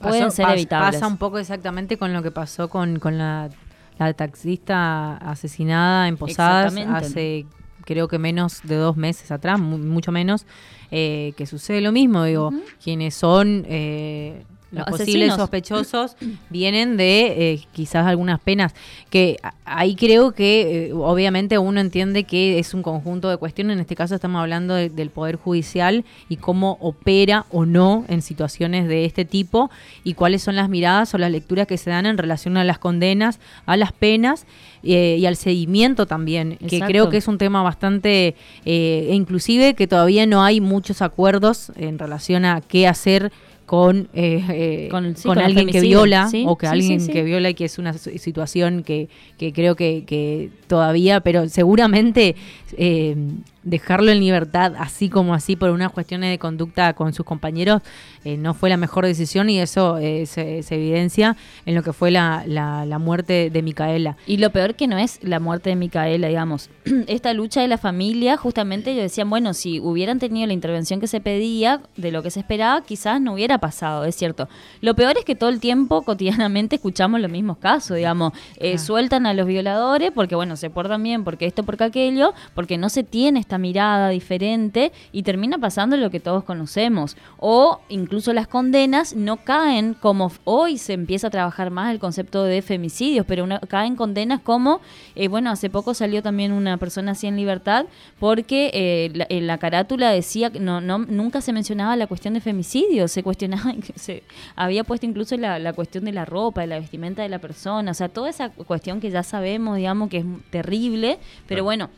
Pueden 0.00 0.24
Pasó- 0.26 0.30
ser 0.36 0.46
pas- 0.46 0.52
evitables. 0.54 0.94
Pasa 1.00 1.06
un 1.08 1.16
poco 1.16 1.38
exactamente 1.38 1.96
con 1.98 2.12
lo 2.12 2.22
que 2.22 2.30
pasó 2.30 2.68
con, 2.68 2.98
con 3.00 3.18
la, 3.18 3.50
la 3.98 4.12
taxista 4.14 5.16
asesinada 5.16 6.06
en 6.08 6.16
Posadas 6.16 6.74
hace 6.76 7.46
creo 7.84 8.06
que 8.06 8.18
menos 8.18 8.60
de 8.64 8.76
dos 8.76 8.96
meses 8.96 9.30
atrás, 9.32 9.58
mu- 9.58 9.78
mucho 9.78 10.12
menos, 10.12 10.44
eh, 10.90 11.32
que 11.36 11.46
sucede 11.46 11.80
lo 11.80 11.90
mismo. 11.90 12.22
Digo, 12.24 12.52
quienes 12.84 13.14
son 13.14 13.64
eh, 13.66 14.44
los 14.70 14.84
posibles 14.90 15.28
sospechosos 15.36 16.16
vienen 16.50 16.96
de 16.96 17.52
eh, 17.54 17.60
quizás 17.72 18.06
algunas 18.06 18.38
penas 18.40 18.74
que 19.10 19.38
ahí 19.64 19.94
creo 19.96 20.32
que 20.32 20.88
eh, 20.88 20.92
obviamente 20.92 21.56
uno 21.58 21.80
entiende 21.80 22.24
que 22.24 22.58
es 22.58 22.74
un 22.74 22.82
conjunto 22.82 23.30
de 23.30 23.36
cuestiones. 23.38 23.74
En 23.76 23.80
este 23.80 23.96
caso 23.96 24.14
estamos 24.14 24.40
hablando 24.40 24.74
de- 24.74 24.90
del 24.90 25.10
poder 25.10 25.36
judicial 25.36 26.04
y 26.28 26.36
cómo 26.36 26.76
opera 26.80 27.46
o 27.50 27.64
no 27.64 28.04
en 28.08 28.20
situaciones 28.22 28.88
de 28.88 29.04
este 29.04 29.24
tipo 29.24 29.70
y 30.04 30.14
cuáles 30.14 30.42
son 30.42 30.56
las 30.56 30.68
miradas 30.68 31.14
o 31.14 31.18
las 31.18 31.30
lecturas 31.30 31.66
que 31.66 31.78
se 31.78 31.90
dan 31.90 32.04
en 32.06 32.18
relación 32.18 32.56
a 32.56 32.64
las 32.64 32.78
condenas 32.78 33.40
a 33.66 33.76
las 33.76 33.92
penas 33.92 34.46
eh, 34.82 35.16
y 35.18 35.26
al 35.26 35.36
seguimiento 35.36 36.06
también 36.06 36.56
que 36.68 36.78
creo 36.88 37.04
que 37.10 37.16
es 37.18 37.28
un 37.28 37.38
tema 37.38 37.62
bastante 37.62 38.34
eh, 38.64 39.10
inclusive 39.12 39.74
que 39.74 39.86
todavía 39.86 40.26
no 40.26 40.42
hay 40.42 40.60
muchos 40.60 41.02
acuerdos 41.02 41.72
en 41.76 41.98
relación 41.98 42.44
a 42.44 42.60
qué 42.60 42.86
hacer 42.86 43.32
con, 43.68 44.08
eh, 44.14 44.42
eh, 44.48 44.88
Con 44.90 45.04
el- 45.04 45.14
sí, 45.14 45.24
con 45.24 45.34
con 45.34 45.38
el 45.40 45.44
alguien 45.50 45.68
que 45.68 45.82
viola 45.82 46.26
sí, 46.28 46.42
o 46.48 46.56
que 46.56 46.66
sí, 46.66 46.72
alguien 46.72 47.06
que 47.06 47.22
viola 47.22 47.50
y 47.50 47.54
que 47.54 47.66
es 47.66 47.78
una 47.78 47.92
situación 47.92 48.82
que, 48.82 49.10
que 49.36 49.52
creo 49.52 49.76
que, 49.76 50.04
que 50.06 50.48
todavía, 50.68 51.20
pero 51.20 51.46
seguramente 51.50 52.34
eh, 52.78 53.14
dejarlo 53.62 54.10
en 54.10 54.20
libertad 54.20 54.74
así 54.78 55.08
como 55.08 55.34
así 55.34 55.56
por 55.56 55.70
unas 55.70 55.92
cuestiones 55.92 56.30
de 56.30 56.38
conducta 56.38 56.92
con 56.94 57.12
sus 57.12 57.26
compañeros 57.26 57.82
eh, 58.24 58.36
no 58.36 58.54
fue 58.54 58.68
la 58.68 58.76
mejor 58.76 59.06
decisión 59.06 59.48
y 59.48 59.60
eso 59.60 59.98
eh, 59.98 60.26
se, 60.26 60.58
evidencia 60.70 61.36
en 61.66 61.74
lo 61.74 61.82
que 61.82 61.92
fue 61.92 62.10
la, 62.10 62.44
la, 62.46 62.98
muerte 62.98 63.48
de 63.50 63.62
Micaela. 63.62 64.16
Y 64.26 64.38
lo 64.38 64.50
peor 64.50 64.74
que 64.74 64.86
no 64.86 64.98
es 64.98 65.18
la 65.22 65.40
muerte 65.40 65.70
de 65.70 65.76
Micaela, 65.76 66.28
digamos. 66.28 66.68
Esta 67.06 67.32
lucha 67.32 67.60
de 67.60 67.68
la 67.68 67.78
familia, 67.78 68.36
justamente 68.36 68.90
ellos 68.90 69.04
decían, 69.04 69.30
bueno, 69.30 69.54
si 69.54 69.80
hubieran 69.80 70.18
tenido 70.18 70.46
la 70.46 70.52
intervención 70.52 71.00
que 71.00 71.06
se 71.06 71.20
pedía, 71.20 71.80
de 71.96 72.10
lo 72.10 72.22
que 72.22 72.30
se 72.30 72.40
esperaba, 72.40 72.82
quizás 72.82 73.20
no 73.20 73.34
hubiera 73.34 73.58
pasado, 73.58 74.04
es 74.04 74.16
cierto. 74.16 74.48
Lo 74.80 74.94
peor 74.94 75.16
es 75.16 75.24
que 75.24 75.36
todo 75.36 75.50
el 75.50 75.60
tiempo, 75.60 76.02
cotidianamente, 76.08 76.76
escuchamos 76.76 77.20
los 77.20 77.30
mismos 77.30 77.58
casos, 77.58 77.96
digamos. 77.96 78.32
Eh, 78.56 78.78
sueltan 78.78 79.26
a 79.26 79.34
los 79.34 79.46
violadores 79.46 80.10
porque, 80.12 80.34
bueno, 80.34 80.56
se 80.56 80.70
portan 80.70 81.02
bien, 81.02 81.24
porque 81.24 81.46
esto, 81.46 81.62
porque 81.62 81.84
aquello, 81.84 82.34
porque 82.54 82.78
no 82.78 82.88
se 82.88 83.04
tiene 83.04 83.40
esta 83.48 83.56
mirada 83.56 84.10
diferente 84.10 84.92
y 85.10 85.22
termina 85.22 85.56
pasando 85.56 85.96
lo 85.96 86.10
que 86.10 86.20
todos 86.20 86.44
conocemos. 86.44 87.16
O 87.38 87.80
incluso 87.88 88.34
las 88.34 88.46
condenas 88.46 89.16
no 89.16 89.38
caen 89.38 89.94
como 89.94 90.30
hoy 90.44 90.76
se 90.76 90.92
empieza 90.92 91.28
a 91.28 91.30
trabajar 91.30 91.70
más 91.70 91.90
el 91.90 91.98
concepto 91.98 92.44
de 92.44 92.60
femicidios, 92.60 93.24
pero 93.24 93.48
caen 93.68 93.96
condenas 93.96 94.40
como, 94.42 94.82
eh, 95.16 95.28
bueno, 95.28 95.50
hace 95.50 95.70
poco 95.70 95.94
salió 95.94 96.22
también 96.22 96.52
una 96.52 96.76
persona 96.76 97.12
así 97.12 97.26
en 97.26 97.36
libertad 97.36 97.86
porque 98.20 98.70
eh, 98.74 99.26
en 99.30 99.46
la 99.46 99.56
carátula 99.56 100.10
decía 100.10 100.50
que 100.50 100.60
no, 100.60 100.82
no, 100.82 100.98
nunca 100.98 101.40
se 101.40 101.54
mencionaba 101.54 101.96
la 101.96 102.06
cuestión 102.06 102.34
de 102.34 102.42
femicidio, 102.42 103.08
se 103.08 103.22
cuestionaba, 103.22 103.72
se 103.94 104.24
había 104.56 104.84
puesto 104.84 105.06
incluso 105.06 105.38
la, 105.38 105.58
la 105.58 105.72
cuestión 105.72 106.04
de 106.04 106.12
la 106.12 106.26
ropa, 106.26 106.60
de 106.60 106.66
la 106.66 106.78
vestimenta 106.78 107.22
de 107.22 107.30
la 107.30 107.38
persona, 107.38 107.92
o 107.92 107.94
sea, 107.94 108.10
toda 108.10 108.28
esa 108.28 108.50
cuestión 108.50 109.00
que 109.00 109.10
ya 109.10 109.22
sabemos, 109.22 109.78
digamos, 109.78 110.10
que 110.10 110.18
es 110.18 110.24
terrible, 110.50 111.18
pero 111.46 111.64
bueno 111.64 111.88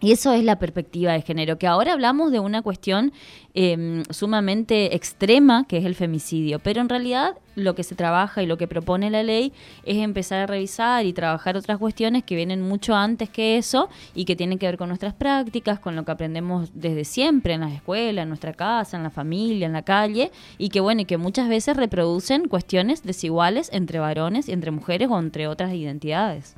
y 0.00 0.12
eso 0.12 0.32
es 0.32 0.44
la 0.44 0.58
perspectiva 0.58 1.12
de 1.12 1.22
género, 1.22 1.58
que 1.58 1.66
ahora 1.66 1.92
hablamos 1.92 2.32
de 2.32 2.40
una 2.40 2.62
cuestión 2.62 3.12
em, 3.52 4.02
sumamente 4.10 4.96
extrema, 4.96 5.66
que 5.66 5.76
es 5.76 5.84
el 5.84 5.94
femicidio, 5.94 6.58
pero 6.58 6.80
en 6.80 6.88
realidad 6.88 7.36
lo 7.56 7.74
que 7.74 7.82
se 7.82 7.94
trabaja 7.94 8.42
y 8.42 8.46
lo 8.46 8.56
que 8.56 8.66
propone 8.66 9.10
la 9.10 9.22
ley 9.22 9.52
es 9.84 9.98
empezar 9.98 10.40
a 10.40 10.46
revisar 10.46 11.04
y 11.04 11.12
trabajar 11.12 11.56
otras 11.56 11.78
cuestiones 11.78 12.24
que 12.24 12.36
vienen 12.36 12.62
mucho 12.62 12.94
antes 12.94 13.28
que 13.28 13.58
eso 13.58 13.90
y 14.14 14.24
que 14.24 14.36
tienen 14.36 14.58
que 14.58 14.66
ver 14.66 14.78
con 14.78 14.88
nuestras 14.88 15.14
prácticas, 15.14 15.78
con 15.78 15.96
lo 15.96 16.04
que 16.04 16.12
aprendemos 16.12 16.70
desde 16.74 17.04
siempre 17.04 17.54
en 17.54 17.60
las 17.60 17.72
escuelas, 17.72 18.22
en 18.22 18.28
nuestra 18.28 18.54
casa, 18.54 18.96
en 18.96 19.02
la 19.02 19.10
familia, 19.10 19.66
en 19.66 19.72
la 19.72 19.82
calle, 19.82 20.30
y 20.58 20.70
que 20.70 20.80
bueno, 20.80 21.02
y 21.02 21.04
que 21.04 21.18
muchas 21.18 21.48
veces 21.48 21.76
reproducen 21.76 22.48
cuestiones 22.48 23.02
desiguales 23.02 23.68
entre 23.72 23.98
varones 23.98 24.48
y 24.48 24.52
entre 24.52 24.70
mujeres 24.70 25.08
o 25.10 25.18
entre 25.18 25.46
otras 25.46 25.74
identidades. 25.74 26.56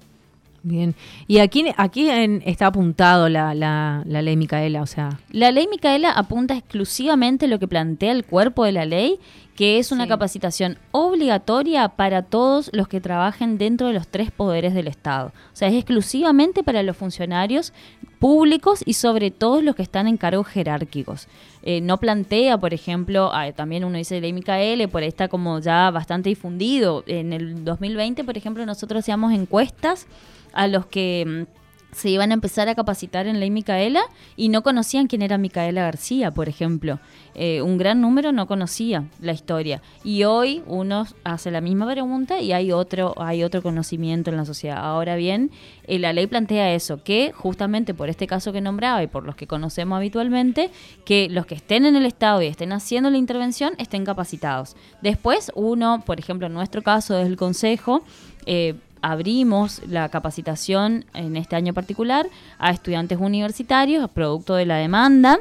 Bien. 0.64 0.94
¿Y 1.26 1.38
aquí, 1.38 1.64
aquí 1.76 2.08
está 2.44 2.68
apuntado 2.68 3.28
la, 3.28 3.52
la, 3.54 4.04
ley 4.04 4.36
Micaela? 4.36 4.82
O 4.82 4.86
sea. 4.86 5.18
La 5.30 5.50
ley 5.50 5.66
Micaela 5.66 6.12
apunta 6.12 6.56
exclusivamente 6.56 7.48
lo 7.48 7.58
que 7.58 7.66
plantea 7.66 8.12
el 8.12 8.24
cuerpo 8.24 8.64
de 8.64 8.70
la 8.70 8.84
ley, 8.84 9.18
que 9.56 9.78
es 9.78 9.90
una 9.90 10.06
capacitación 10.06 10.78
obligatoria 10.92 11.88
para 11.88 12.22
todos 12.22 12.70
los 12.72 12.86
que 12.86 13.00
trabajen 13.00 13.58
dentro 13.58 13.88
de 13.88 13.92
los 13.92 14.06
tres 14.06 14.30
poderes 14.30 14.72
del 14.72 14.86
Estado. 14.86 15.32
O 15.52 15.56
sea, 15.56 15.68
es 15.68 15.74
exclusivamente 15.74 16.62
para 16.62 16.84
los 16.84 16.96
funcionarios 16.96 17.72
públicos 18.20 18.82
y 18.86 18.92
sobre 18.92 19.32
todo 19.32 19.62
los 19.62 19.74
que 19.74 19.82
están 19.82 20.06
en 20.06 20.16
cargos 20.16 20.46
jerárquicos. 20.46 21.26
Eh, 21.64 21.80
no 21.80 21.98
plantea, 21.98 22.56
por 22.56 22.72
ejemplo, 22.72 23.30
ah, 23.32 23.50
también 23.52 23.84
uno 23.84 23.98
dice 23.98 24.20
ley 24.20 24.32
Micaela, 24.32 24.86
por 24.86 25.02
ahí 25.02 25.08
está 25.08 25.26
como 25.26 25.58
ya 25.58 25.90
bastante 25.90 26.28
difundido. 26.28 27.02
En 27.08 27.32
el 27.32 27.64
2020, 27.64 28.22
por 28.22 28.36
ejemplo, 28.36 28.64
nosotros 28.64 29.00
hacíamos 29.00 29.32
encuestas 29.32 30.06
a 30.52 30.68
los 30.68 30.86
que 30.86 31.46
mm, 31.48 31.62
se 31.92 32.08
iban 32.08 32.30
a 32.30 32.34
empezar 32.34 32.68
a 32.68 32.74
capacitar 32.74 33.26
en 33.26 33.38
Ley 33.38 33.50
Micaela 33.50 34.02
y 34.34 34.48
no 34.48 34.62
conocían 34.62 35.06
quién 35.06 35.20
era 35.20 35.36
Micaela 35.36 35.82
García, 35.82 36.30
por 36.30 36.48
ejemplo. 36.48 36.98
Eh, 37.34 37.60
un 37.60 37.76
gran 37.76 38.00
número 38.00 38.32
no 38.32 38.46
conocía 38.46 39.04
la 39.20 39.32
historia. 39.32 39.82
Y 40.02 40.24
hoy 40.24 40.62
uno 40.66 41.06
hace 41.22 41.50
la 41.50 41.60
misma 41.60 41.90
pregunta 41.90 42.40
y 42.40 42.52
hay 42.52 42.72
otro, 42.72 43.14
hay 43.18 43.44
otro 43.44 43.62
conocimiento 43.62 44.30
en 44.30 44.38
la 44.38 44.46
sociedad. 44.46 44.78
Ahora 44.78 45.16
bien, 45.16 45.50
eh, 45.86 45.98
la 45.98 46.14
ley 46.14 46.26
plantea 46.26 46.74
eso, 46.74 47.02
que 47.04 47.32
justamente 47.34 47.92
por 47.92 48.08
este 48.08 48.26
caso 48.26 48.52
que 48.52 48.62
nombraba 48.62 49.02
y 49.02 49.06
por 49.06 49.24
los 49.24 49.36
que 49.36 49.46
conocemos 49.46 49.96
habitualmente, 49.96 50.70
que 51.04 51.28
los 51.28 51.44
que 51.44 51.56
estén 51.56 51.84
en 51.84 51.96
el 51.96 52.06
Estado 52.06 52.40
y 52.40 52.46
estén 52.46 52.72
haciendo 52.72 53.10
la 53.10 53.18
intervención 53.18 53.74
estén 53.76 54.06
capacitados. 54.06 54.76
Después 55.02 55.52
uno, 55.54 56.02
por 56.06 56.18
ejemplo, 56.18 56.46
en 56.46 56.54
nuestro 56.54 56.80
caso 56.80 57.14
desde 57.14 57.28
el 57.28 57.36
Consejo, 57.36 58.02
eh, 58.46 58.76
abrimos 59.02 59.82
la 59.86 60.08
capacitación 60.08 61.04
en 61.12 61.36
este 61.36 61.56
año 61.56 61.74
particular 61.74 62.26
a 62.58 62.70
estudiantes 62.70 63.18
universitarios, 63.20 64.08
producto 64.10 64.54
de 64.54 64.66
la 64.66 64.76
demanda 64.76 65.40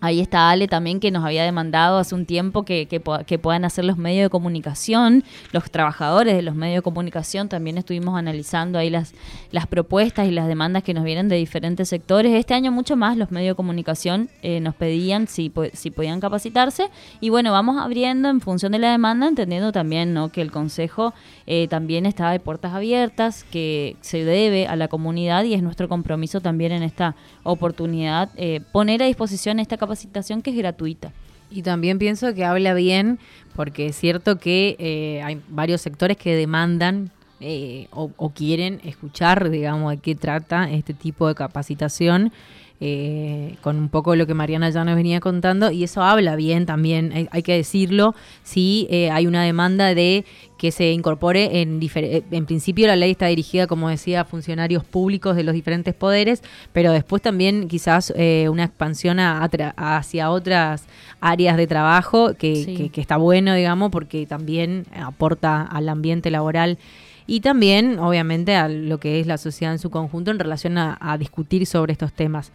Ahí 0.00 0.20
está 0.20 0.50
Ale 0.50 0.68
también 0.68 1.00
que 1.00 1.10
nos 1.10 1.24
había 1.24 1.44
demandado 1.44 1.98
hace 1.98 2.14
un 2.14 2.26
tiempo 2.26 2.64
que, 2.64 2.86
que, 2.86 3.38
puedan 3.38 3.64
hacer 3.64 3.84
los 3.84 3.96
medios 3.96 4.26
de 4.26 4.30
comunicación, 4.30 5.24
los 5.52 5.70
trabajadores 5.70 6.36
de 6.36 6.42
los 6.42 6.54
medios 6.54 6.76
de 6.78 6.82
comunicación, 6.82 7.48
también 7.48 7.78
estuvimos 7.78 8.18
analizando 8.18 8.78
ahí 8.78 8.90
las, 8.90 9.14
las 9.52 9.66
propuestas 9.66 10.28
y 10.28 10.32
las 10.32 10.48
demandas 10.48 10.82
que 10.82 10.92
nos 10.92 11.04
vienen 11.04 11.28
de 11.28 11.36
diferentes 11.36 11.88
sectores. 11.88 12.34
Este 12.34 12.52
año 12.52 12.72
mucho 12.72 12.96
más 12.96 13.16
los 13.16 13.30
medios 13.30 13.52
de 13.52 13.56
comunicación 13.56 14.28
eh, 14.42 14.60
nos 14.60 14.74
pedían 14.74 15.28
si, 15.28 15.50
si 15.72 15.90
podían 15.90 16.20
capacitarse 16.20 16.90
y 17.20 17.30
bueno, 17.30 17.52
vamos 17.52 17.78
abriendo 17.78 18.28
en 18.28 18.40
función 18.40 18.72
de 18.72 18.78
la 18.78 18.90
demanda, 18.90 19.28
entendiendo 19.28 19.72
también 19.72 20.12
¿no? 20.12 20.30
que 20.30 20.42
el 20.42 20.50
Consejo 20.50 21.14
eh, 21.46 21.68
también 21.68 22.06
está 22.06 22.30
de 22.30 22.40
puertas 22.40 22.72
abiertas, 22.72 23.44
que 23.44 23.96
se 24.00 24.24
debe 24.24 24.66
a 24.66 24.76
la 24.76 24.88
comunidad 24.88 25.44
y 25.44 25.54
es 25.54 25.62
nuestro 25.62 25.88
compromiso 25.88 26.40
también 26.40 26.72
en 26.72 26.82
esta 26.82 27.14
oportunidad 27.44 28.30
eh, 28.36 28.60
poner 28.72 29.02
a 29.02 29.06
disposición 29.06 29.60
esta 29.60 29.76
capacitación 29.76 30.42
que 30.42 30.50
es 30.50 30.56
gratuita. 30.56 31.12
Y 31.50 31.62
también 31.62 31.98
pienso 31.98 32.34
que 32.34 32.44
habla 32.44 32.74
bien, 32.74 33.18
porque 33.54 33.86
es 33.86 33.96
cierto 33.96 34.38
que 34.38 34.76
eh, 34.78 35.22
hay 35.22 35.40
varios 35.48 35.80
sectores 35.80 36.16
que 36.16 36.34
demandan 36.34 37.12
eh, 37.38 37.88
o, 37.90 38.30
quieren 38.30 38.80
escuchar, 38.82 39.50
digamos, 39.50 39.90
de 39.90 39.98
qué 39.98 40.14
trata 40.14 40.70
este 40.70 40.94
tipo 40.94 41.28
de 41.28 41.34
capacitación. 41.34 42.32
Eh, 42.78 43.56
con 43.62 43.78
un 43.78 43.88
poco 43.88 44.14
lo 44.16 44.26
que 44.26 44.34
Mariana 44.34 44.68
ya 44.68 44.84
nos 44.84 44.96
venía 44.96 45.18
contando, 45.20 45.70
y 45.70 45.84
eso 45.84 46.02
habla 46.02 46.36
bien 46.36 46.66
también, 46.66 47.28
hay, 47.30 47.42
que 47.42 47.54
decirlo, 47.54 48.14
si 48.42 48.86
hay 49.10 49.26
una 49.26 49.42
demanda 49.44 49.94
de 49.94 50.26
que 50.58 50.70
se 50.70 50.92
incorpore 50.92 51.62
en, 51.62 51.80
en 51.82 52.46
principio 52.46 52.86
la 52.86 52.96
ley 52.96 53.12
está 53.12 53.26
dirigida, 53.26 53.66
como 53.66 53.88
decía, 53.88 54.22
a 54.22 54.24
funcionarios 54.24 54.84
públicos 54.84 55.36
de 55.36 55.42
los 55.42 55.54
diferentes 55.54 55.94
poderes, 55.94 56.42
pero 56.72 56.92
después 56.92 57.22
también 57.22 57.68
quizás 57.68 58.12
una 58.48 58.64
expansión 58.64 59.20
hacia 59.20 60.30
otras 60.30 60.84
áreas 61.20 61.56
de 61.56 61.66
trabajo 61.66 62.34
que, 62.34 62.90
que 62.92 63.00
está 63.00 63.16
bueno, 63.16 63.54
digamos, 63.54 63.90
porque 63.90 64.26
también 64.26 64.86
aporta 64.94 65.62
al 65.62 65.88
ambiente 65.88 66.30
laboral 66.30 66.78
y 67.26 67.40
también, 67.40 67.98
obviamente, 67.98 68.54
a 68.54 68.68
lo 68.68 68.98
que 68.98 69.20
es 69.20 69.26
la 69.26 69.38
sociedad 69.38 69.72
en 69.72 69.78
su 69.78 69.90
conjunto 69.90 70.30
en 70.30 70.38
relación 70.38 70.78
a, 70.78 71.16
discutir 71.18 71.66
sobre 71.66 71.92
estos 71.92 72.12
temas. 72.12 72.52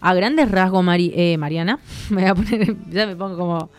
A 0.00 0.14
grandes 0.14 0.50
rasgos, 0.50 0.84
eh, 0.98 1.36
Mariana, 1.38 1.78
me 2.10 2.22
voy 2.22 2.30
a 2.30 2.34
poner, 2.34 2.76
ya 2.90 3.06
me 3.06 3.16
pongo 3.16 3.36
como... 3.36 3.70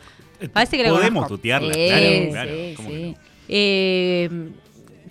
Parece 0.53 0.77
que 0.77 0.89
Podemos 0.89 1.27
tutearla, 1.27 1.71
claro, 1.71 2.29
claro. 2.31 2.51
Sí, 2.87 3.15
eh, 3.47 4.49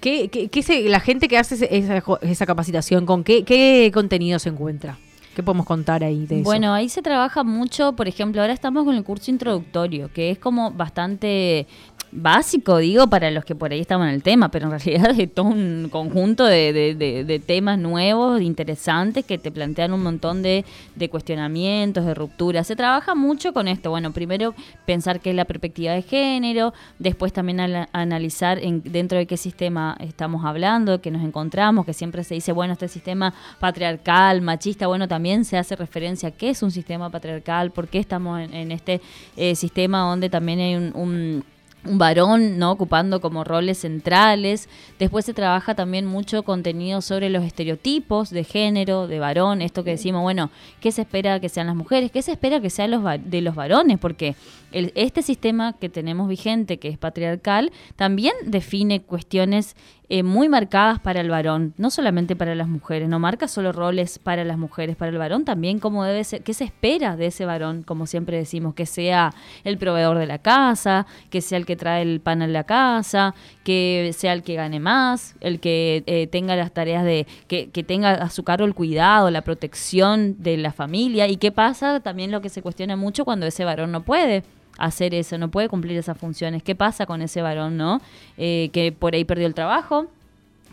¿qué, 0.01 0.29
qué, 0.29 0.89
la 0.89 0.99
gente 0.99 1.29
que 1.29 1.39
hace 1.39 1.69
esa, 1.71 2.03
esa 2.23 2.47
capacitación, 2.47 3.07
¿con 3.07 3.23
qué, 3.23 3.45
qué 3.45 3.93
contenido 3.95 4.41
se 4.41 4.49
encuentra? 4.49 4.99
¿Qué 5.35 5.45
podemos 5.45 5.67
contar 5.67 6.03
ahí 6.03 6.27
de 6.27 6.37
eso? 6.37 6.45
Bueno, 6.45 6.75
ahí 6.75 6.89
se 6.89 7.03
trabaja 7.03 7.45
mucho, 7.45 7.95
por 7.95 8.09
ejemplo, 8.09 8.41
ahora 8.41 8.53
estamos 8.53 8.85
con 8.85 8.97
el 8.97 9.05
curso 9.05 9.31
introductorio, 9.31 10.13
que 10.13 10.31
es 10.31 10.39
como 10.39 10.73
bastante 10.73 11.69
básico, 12.13 12.79
digo, 12.79 13.07
para 13.07 13.31
los 13.31 13.45
que 13.45 13.55
por 13.55 13.73
ahí 13.73 13.81
estaban 13.81 14.09
en 14.09 14.15
el 14.15 14.23
tema, 14.23 14.51
pero 14.51 14.67
en 14.67 14.79
realidad 14.79 15.19
es 15.19 15.33
todo 15.33 15.47
un 15.47 15.89
conjunto 15.91 16.45
de, 16.45 17.43
temas 17.47 17.79
nuevos, 17.79 18.41
interesantes, 18.41 19.25
que 19.25 19.39
te 19.39 19.51
plantean 19.51 19.93
un 19.93 20.03
montón 20.03 20.43
de, 20.43 20.65
cuestionamientos, 21.11 22.05
de 22.05 22.15
rupturas. 22.15 22.67
Se 22.67 22.77
trabaja 22.77 23.15
mucho 23.15 23.53
con 23.53 23.69
esto. 23.69 23.91
Bueno, 23.91 24.13
primero 24.13 24.55
pensar 24.87 25.21
qué 25.21 25.31
es 25.31 25.37
la 25.37 25.45
perspectiva 25.45 25.93
de 25.93 26.03
género, 26.03 26.73
después 26.99 27.33
también 27.33 27.61
analizar 27.93 28.59
en, 28.59 28.83
dentro 28.85 29.19
de 29.19 29.27
qué 29.27 29.37
sistema 29.37 29.97
estamos 30.01 30.45
hablando, 30.45 31.01
que 31.01 31.11
nos 31.11 31.25
encontramos, 31.25 31.87
que 31.87 31.93
siempre 31.93 32.25
se 32.25 32.35
dice, 32.35 32.53
bueno, 32.53 32.73
este 32.73 32.89
sistema 32.89 33.35
patriarcal, 33.59 34.43
machista, 34.43 34.87
bueno, 34.87 35.09
también 35.09 35.45
se 35.45 35.57
hace 35.57 35.77
referencia 35.77 36.31
a 36.31 36.33
qué 36.33 36.51
es 36.51 36.63
un 36.63 36.71
sistema 36.71 37.11
patriarcal, 37.11 37.71
por 37.71 37.89
qué 37.89 37.99
estamos 37.99 38.41
en, 38.41 38.71
este 38.71 39.01
eh, 39.37 39.55
sistema 39.55 40.01
donde 40.01 40.29
también 40.29 40.61
hay 40.61 40.77
un 40.77 41.45
varón, 41.85 42.59
¿no? 42.59 42.73
Ocupando 42.73 43.21
como 43.21 43.45
roles 43.45 43.79
centrales. 43.79 44.69
Después 44.99 45.25
se 45.25 45.35
trabaja 45.35 45.75
también 45.75 46.07
mucho 46.07 46.43
contenido 46.43 47.01
sobre 47.01 47.31
los 47.31 47.45
estereotipos 47.45 48.31
de 48.31 48.45
género, 48.45 49.07
de 49.07 49.19
varón, 49.19 49.63
esto 49.63 49.85
que 49.85 49.91
decimos, 49.91 50.23
bueno, 50.23 50.51
¿qué 50.81 50.93
se 50.93 51.03
espera 51.03 51.41
que 51.41 51.49
sean 51.49 51.67
las 51.67 51.77
mujeres? 51.77 52.11
¿Qué 52.11 52.23
se 52.23 52.33
espera 52.33 52.61
que 52.61 52.71
sean 52.71 52.91
los 52.91 53.03
de 53.25 53.41
los 53.41 53.55
varones? 53.55 53.99
Porque 53.99 54.35
este 54.73 55.23
sistema 55.23 55.73
que 55.73 55.89
tenemos 55.89 56.29
vigente, 56.29 56.79
que 56.79 56.89
es 56.89 56.99
patriarcal, 56.99 57.73
también 57.97 58.35
define 58.45 59.03
cuestiones 59.03 59.75
eh, 60.13 60.25
muy 60.25 60.49
marcadas 60.49 60.99
para 60.99 61.21
el 61.21 61.31
varón, 61.31 61.73
no 61.79 61.89
solamente 61.89 62.35
para 62.35 62.57
las 62.57 62.67
mujeres, 62.67 63.09
no 63.09 63.21
marca 63.21 63.47
solo 63.47 63.71
roles 63.71 64.19
para 64.19 64.43
las 64.43 64.59
mujeres, 64.59 64.97
para 64.97 65.13
el 65.13 65.19
varón 65.19 65.45
también 65.45 65.79
cómo 65.79 66.03
debe 66.03 66.25
ser, 66.25 66.43
qué 66.43 66.53
se 66.53 66.65
espera 66.65 67.15
de 67.15 67.27
ese 67.27 67.45
varón, 67.47 67.85
como 67.85 68.09
siempre 68.09 68.37
decimos, 68.37 68.75
que 68.75 68.87
sea 68.87 69.33
el 69.63 69.79
proveedor 69.79 70.19
de 70.19 70.27
la 70.27 70.39
casa, 70.39 71.07
que 71.31 71.41
sea 71.41 71.59
el 71.59 71.65
que 71.65 71.77
trae 71.77 72.03
el 72.03 72.19
pan 72.19 72.43
a 72.43 72.49
la 72.49 72.65
casa, 72.65 73.37
que 73.63 74.11
sea 74.13 74.33
el 74.33 74.43
que 74.43 74.57
gane 74.57 74.81
más, 74.81 75.37
el 75.41 75.61
que 75.61 76.03
eh, 76.07 76.27
tenga 76.27 76.57
las 76.57 76.73
tareas 76.73 77.05
de, 77.05 77.29
que, 77.47 77.71
que 77.71 77.85
tenga 77.85 78.15
a 78.15 78.31
su 78.31 78.43
cargo 78.43 78.67
el 78.67 78.75
cuidado, 78.75 79.31
la 79.31 79.43
protección 79.43 80.43
de 80.43 80.57
la 80.57 80.73
familia. 80.73 81.29
¿Y 81.29 81.37
qué 81.37 81.53
pasa? 81.53 82.01
También 82.01 82.33
lo 82.33 82.41
que 82.41 82.49
se 82.49 82.63
cuestiona 82.63 82.97
mucho 82.97 83.25
cuando 83.25 83.47
ese 83.47 83.65
varón 83.65 83.93
no 83.93 84.03
puede 84.03 84.43
hacer 84.81 85.15
eso, 85.15 85.39
no 85.39 85.51
puede 85.51 85.69
cumplir 85.69 85.97
esas 85.97 86.19
funciones. 86.19 86.63
¿Qué 86.63 86.75
pasa 86.75 87.07
con 87.07 87.23
ese 87.23 87.43
varón, 87.43 87.77
no? 87.77 88.01
Eh, 88.39 88.71
que 88.73 88.93
por 88.93 89.15
ahí 89.15 89.25
perdió 89.25 89.47
el 89.47 89.55
trabajo, 89.55 90.07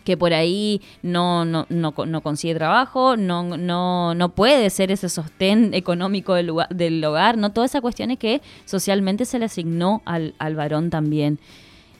que 0.04 0.16
por 0.16 0.32
ahí 0.32 0.80
no, 1.02 1.44
no, 1.44 1.66
no, 1.68 1.94
no, 2.06 2.20
consigue 2.22 2.54
trabajo, 2.54 3.16
no, 3.16 3.56
no, 3.58 4.14
no 4.14 4.28
puede 4.30 4.70
ser 4.70 4.90
ese 4.90 5.08
sostén 5.08 5.74
económico 5.74 6.34
del, 6.34 6.46
lugar, 6.46 6.68
del 6.70 7.04
hogar, 7.04 7.36
¿no? 7.36 7.52
Todas 7.52 7.72
esas 7.72 7.82
cuestiones 7.82 8.18
que 8.18 8.40
socialmente 8.64 9.26
se 9.26 9.38
le 9.38 9.44
asignó 9.44 10.00
al, 10.06 10.34
al 10.38 10.54
varón 10.54 10.88
también. 10.88 11.38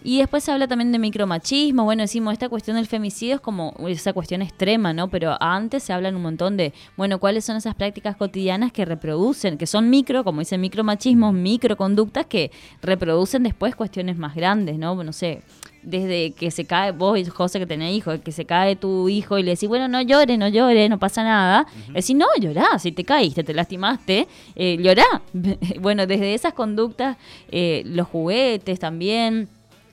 Y 0.04 0.18
después 0.18 0.44
se 0.44 0.52
habla 0.52 0.68
también 0.68 0.92
de 0.92 0.98
micromachismo. 0.98 1.84
Bueno, 1.84 2.02
decimos, 2.02 2.32
esta 2.32 2.48
cuestión 2.48 2.76
del 2.76 2.86
femicidio 2.86 3.36
es 3.36 3.40
como 3.40 3.74
esa 3.88 4.12
cuestión 4.12 4.42
extrema, 4.42 4.92
¿no? 4.92 5.08
Pero 5.08 5.36
antes 5.40 5.82
se 5.82 5.92
hablan 5.92 6.16
un 6.16 6.22
montón 6.22 6.56
de, 6.56 6.72
bueno, 6.96 7.18
cuáles 7.18 7.44
son 7.44 7.56
esas 7.56 7.74
prácticas 7.74 8.16
cotidianas 8.16 8.72
que 8.72 8.84
reproducen, 8.84 9.58
que 9.58 9.66
son 9.66 9.90
micro, 9.90 10.24
como 10.24 10.40
dicen 10.40 10.60
micromachismos, 10.60 11.34
microconductas 11.34 12.26
que 12.26 12.50
reproducen 12.80 13.42
después 13.42 13.74
cuestiones 13.74 14.16
más 14.16 14.34
grandes, 14.34 14.78
¿no? 14.78 15.02
No 15.02 15.12
sé, 15.12 15.42
desde 15.82 16.32
que 16.32 16.50
se 16.50 16.64
cae, 16.64 16.92
vos, 16.92 17.18
José, 17.30 17.58
que 17.58 17.66
tenés 17.66 17.94
hijo, 17.96 18.20
que 18.20 18.32
se 18.32 18.44
cae 18.44 18.76
tu 18.76 19.08
hijo 19.08 19.38
y 19.38 19.42
le 19.42 19.52
decís, 19.52 19.68
bueno, 19.68 19.88
no 19.88 20.00
llores, 20.02 20.38
no 20.38 20.48
llores, 20.48 20.90
no 20.90 20.98
pasa 20.98 21.22
nada. 21.24 21.66
Uh 21.88 21.92
Decís, 21.94 22.14
no, 22.14 22.26
llorá, 22.38 22.78
si 22.78 22.92
te 22.92 23.04
caíste, 23.04 23.42
te 23.42 23.54
lastimaste, 23.54 24.28
eh, 24.54 24.76
llorá. 24.80 25.22
bueno, 25.80 26.06
desde 26.06 26.34
esas 26.34 26.52
conductas, 26.52 27.16
eh, 27.50 27.82
los 27.86 28.06
juguetes 28.06 28.78
también 28.78 29.48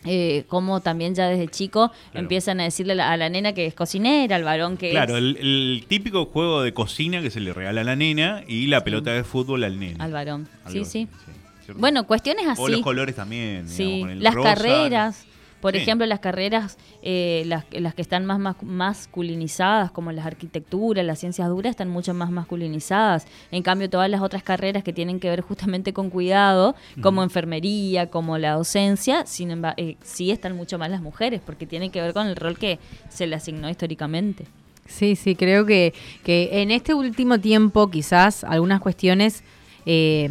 eh, 0.06 0.46
como 0.48 0.82
también 0.82 1.16
ya 1.16 1.28
desde 1.28 1.48
chico 1.48 1.92
empiezan 2.14 2.60
a 2.60 2.64
decirle 2.64 2.94
a 3.02 3.18
la, 3.18 3.30
nena 3.30 3.54
que 3.54 3.66
es 3.66 3.74
cocinera, 3.74 4.36
al 4.36 4.44
varón 4.44 4.78
que 4.78 4.92
claro, 4.92 5.18
es... 5.18 5.24
el, 5.24 5.38
el, 5.38 5.86
típico 5.88 6.26
juego 6.26 6.62
de 6.62 6.74
cocina 6.74 7.22
que 7.22 7.32
se 7.32 7.40
le 7.40 7.54
regala 7.54 7.82
a 7.82 7.84
la 7.84 7.96
nena 7.96 8.44
y 8.48 8.68
la 8.68 8.84
pelota 8.84 9.12
de 9.12 9.24
fútbol 9.24 9.64
al 9.64 9.80
nene. 9.80 9.98
Al 10.00 10.12
varón, 10.12 10.48
sí, 10.68 10.86
sí. 10.86 11.08
sí 11.26 11.32
bueno, 11.74 12.06
cuestiones 12.06 12.48
así. 12.48 12.62
O 12.62 12.68
los 12.68 12.82
colores 12.82 13.16
también. 13.16 13.68
Sí, 13.68 13.84
digamos, 13.84 14.02
con 14.02 14.10
el 14.12 14.24
las 14.24 14.34
rosa, 14.34 14.56
carreras. 14.56 15.26
Por 15.66 15.74
sí. 15.74 15.80
ejemplo, 15.80 16.06
las 16.06 16.20
carreras, 16.20 16.78
eh, 17.02 17.42
las, 17.48 17.66
las, 17.72 17.96
que 17.96 18.04
están 18.04 18.24
más, 18.24 18.38
más 18.38 18.56
masculinizadas, 18.62 19.90
como 19.90 20.12
las 20.12 20.28
arquitecturas, 20.28 21.04
las 21.04 21.18
ciencias 21.18 21.50
duras, 21.50 21.72
están 21.72 21.90
mucho 21.90 22.14
más 22.14 22.30
masculinizadas. 22.30 23.26
En 23.50 23.64
cambio, 23.64 23.90
todas 23.90 24.08
las 24.08 24.22
otras 24.22 24.44
carreras 24.44 24.84
que 24.84 24.94
tienen 24.94 25.20
que 25.20 25.28
ver 25.28 25.42
justamente 25.42 25.92
con 25.92 26.12
cuidado, 26.12 26.76
como 27.02 27.22
uh 27.22 27.24
-huh. 27.24 27.26
enfermería, 27.26 28.12
como 28.12 28.38
la 28.38 28.52
docencia, 28.52 29.26
sin 29.26 29.50
embargo, 29.50 29.74
eh, 29.82 29.98
sí 30.04 30.30
están 30.30 30.56
mucho 30.56 30.78
más 30.78 30.92
las 30.92 31.02
mujeres, 31.02 31.42
porque 31.44 31.66
tienen 31.66 31.90
que 31.90 32.00
ver 32.00 32.14
con 32.14 32.28
el 32.28 32.36
rol 32.36 32.60
que 32.60 32.78
se 33.10 33.26
le 33.26 33.36
asignó 33.36 33.68
históricamente. 33.68 34.46
Sí, 34.86 35.16
sí, 35.16 35.36
creo 35.36 35.66
que, 35.66 35.96
que 36.24 36.62
en 36.62 36.70
este 36.70 36.94
último 36.94 37.40
tiempo 37.40 37.90
quizás 37.90 38.44
algunas 38.44 38.82
cuestiones... 38.82 39.44
Eh, 39.88 40.30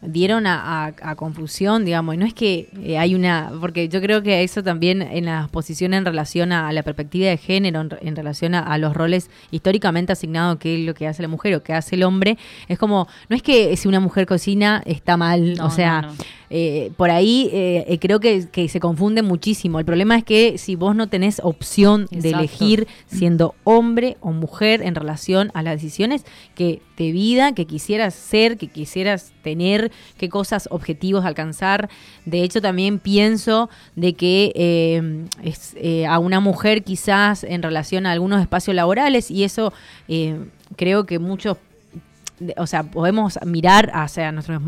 dieron 0.00 0.46
a, 0.46 0.86
a, 0.86 0.94
a, 1.02 1.14
confusión, 1.16 1.84
digamos, 1.84 2.14
y 2.14 2.18
no 2.18 2.26
es 2.26 2.32
que 2.32 2.68
eh, 2.82 2.98
hay 2.98 3.14
una, 3.14 3.50
porque 3.60 3.88
yo 3.88 4.00
creo 4.00 4.22
que 4.22 4.44
eso 4.44 4.62
también 4.62 5.02
en 5.02 5.24
las 5.24 5.48
posiciones 5.48 5.98
en 5.98 6.04
relación 6.04 6.52
a, 6.52 6.68
a 6.68 6.72
la 6.72 6.84
perspectiva 6.84 7.28
de 7.28 7.36
género, 7.36 7.80
en, 7.80 7.90
en 8.00 8.16
relación 8.16 8.54
a, 8.54 8.78
los 8.78 8.94
roles 8.94 9.28
históricamente 9.50 10.12
asignados, 10.12 10.58
que 10.58 10.80
es 10.80 10.86
lo 10.86 10.94
que 10.94 11.08
hace 11.08 11.22
la 11.22 11.28
mujer 11.28 11.54
o 11.56 11.62
que 11.62 11.72
hace 11.72 11.96
el 11.96 12.04
hombre, 12.04 12.38
es 12.68 12.78
como, 12.78 13.08
no 13.28 13.34
es 13.34 13.42
que 13.42 13.76
si 13.76 13.88
una 13.88 13.98
mujer 13.98 14.26
cocina 14.26 14.82
está 14.86 15.16
mal, 15.16 15.54
no, 15.54 15.66
o 15.66 15.70
sea, 15.70 16.02
no, 16.02 16.08
no. 16.08 16.14
Eh, 16.50 16.92
por 16.96 17.10
ahí 17.10 17.50
eh, 17.52 17.98
creo 18.00 18.20
que, 18.20 18.48
que, 18.50 18.68
se 18.68 18.80
confunde 18.80 19.22
muchísimo. 19.22 19.78
El 19.78 19.84
problema 19.84 20.16
es 20.16 20.24
que 20.24 20.58
si 20.58 20.76
vos 20.76 20.94
no 20.94 21.08
tenés 21.08 21.40
opción 21.42 22.02
Exacto. 22.02 22.22
de 22.22 22.30
elegir 22.30 22.88
siendo 23.06 23.54
hombre 23.64 24.16
o 24.20 24.32
mujer 24.32 24.82
en 24.82 24.94
relación 24.94 25.50
a 25.54 25.62
las 25.62 25.74
decisiones 25.74 26.24
que 26.54 26.80
de 26.98 27.12
vida, 27.12 27.52
que 27.52 27.64
quisieras 27.64 28.14
ser, 28.14 28.58
que 28.58 28.66
quisieras 28.66 29.32
tener, 29.42 29.90
qué 30.18 30.28
cosas, 30.28 30.68
objetivos 30.70 31.24
alcanzar. 31.24 31.88
De 32.24 32.42
hecho, 32.42 32.60
también 32.60 32.98
pienso 32.98 33.70
de 33.94 34.14
que 34.14 34.52
eh, 34.54 35.26
es, 35.42 35.74
eh, 35.76 36.06
a 36.06 36.18
una 36.18 36.40
mujer 36.40 36.82
quizás 36.82 37.44
en 37.44 37.62
relación 37.62 38.04
a 38.04 38.12
algunos 38.12 38.40
espacios 38.40 38.74
laborales 38.74 39.30
y 39.30 39.44
eso 39.44 39.72
eh, 40.08 40.38
creo 40.76 41.06
que 41.06 41.18
muchos 41.18 41.56
o 42.56 42.66
sea, 42.66 42.84
podemos 42.84 43.38
mirar 43.44 43.90
hacia 43.94 44.32
nuestros, 44.32 44.60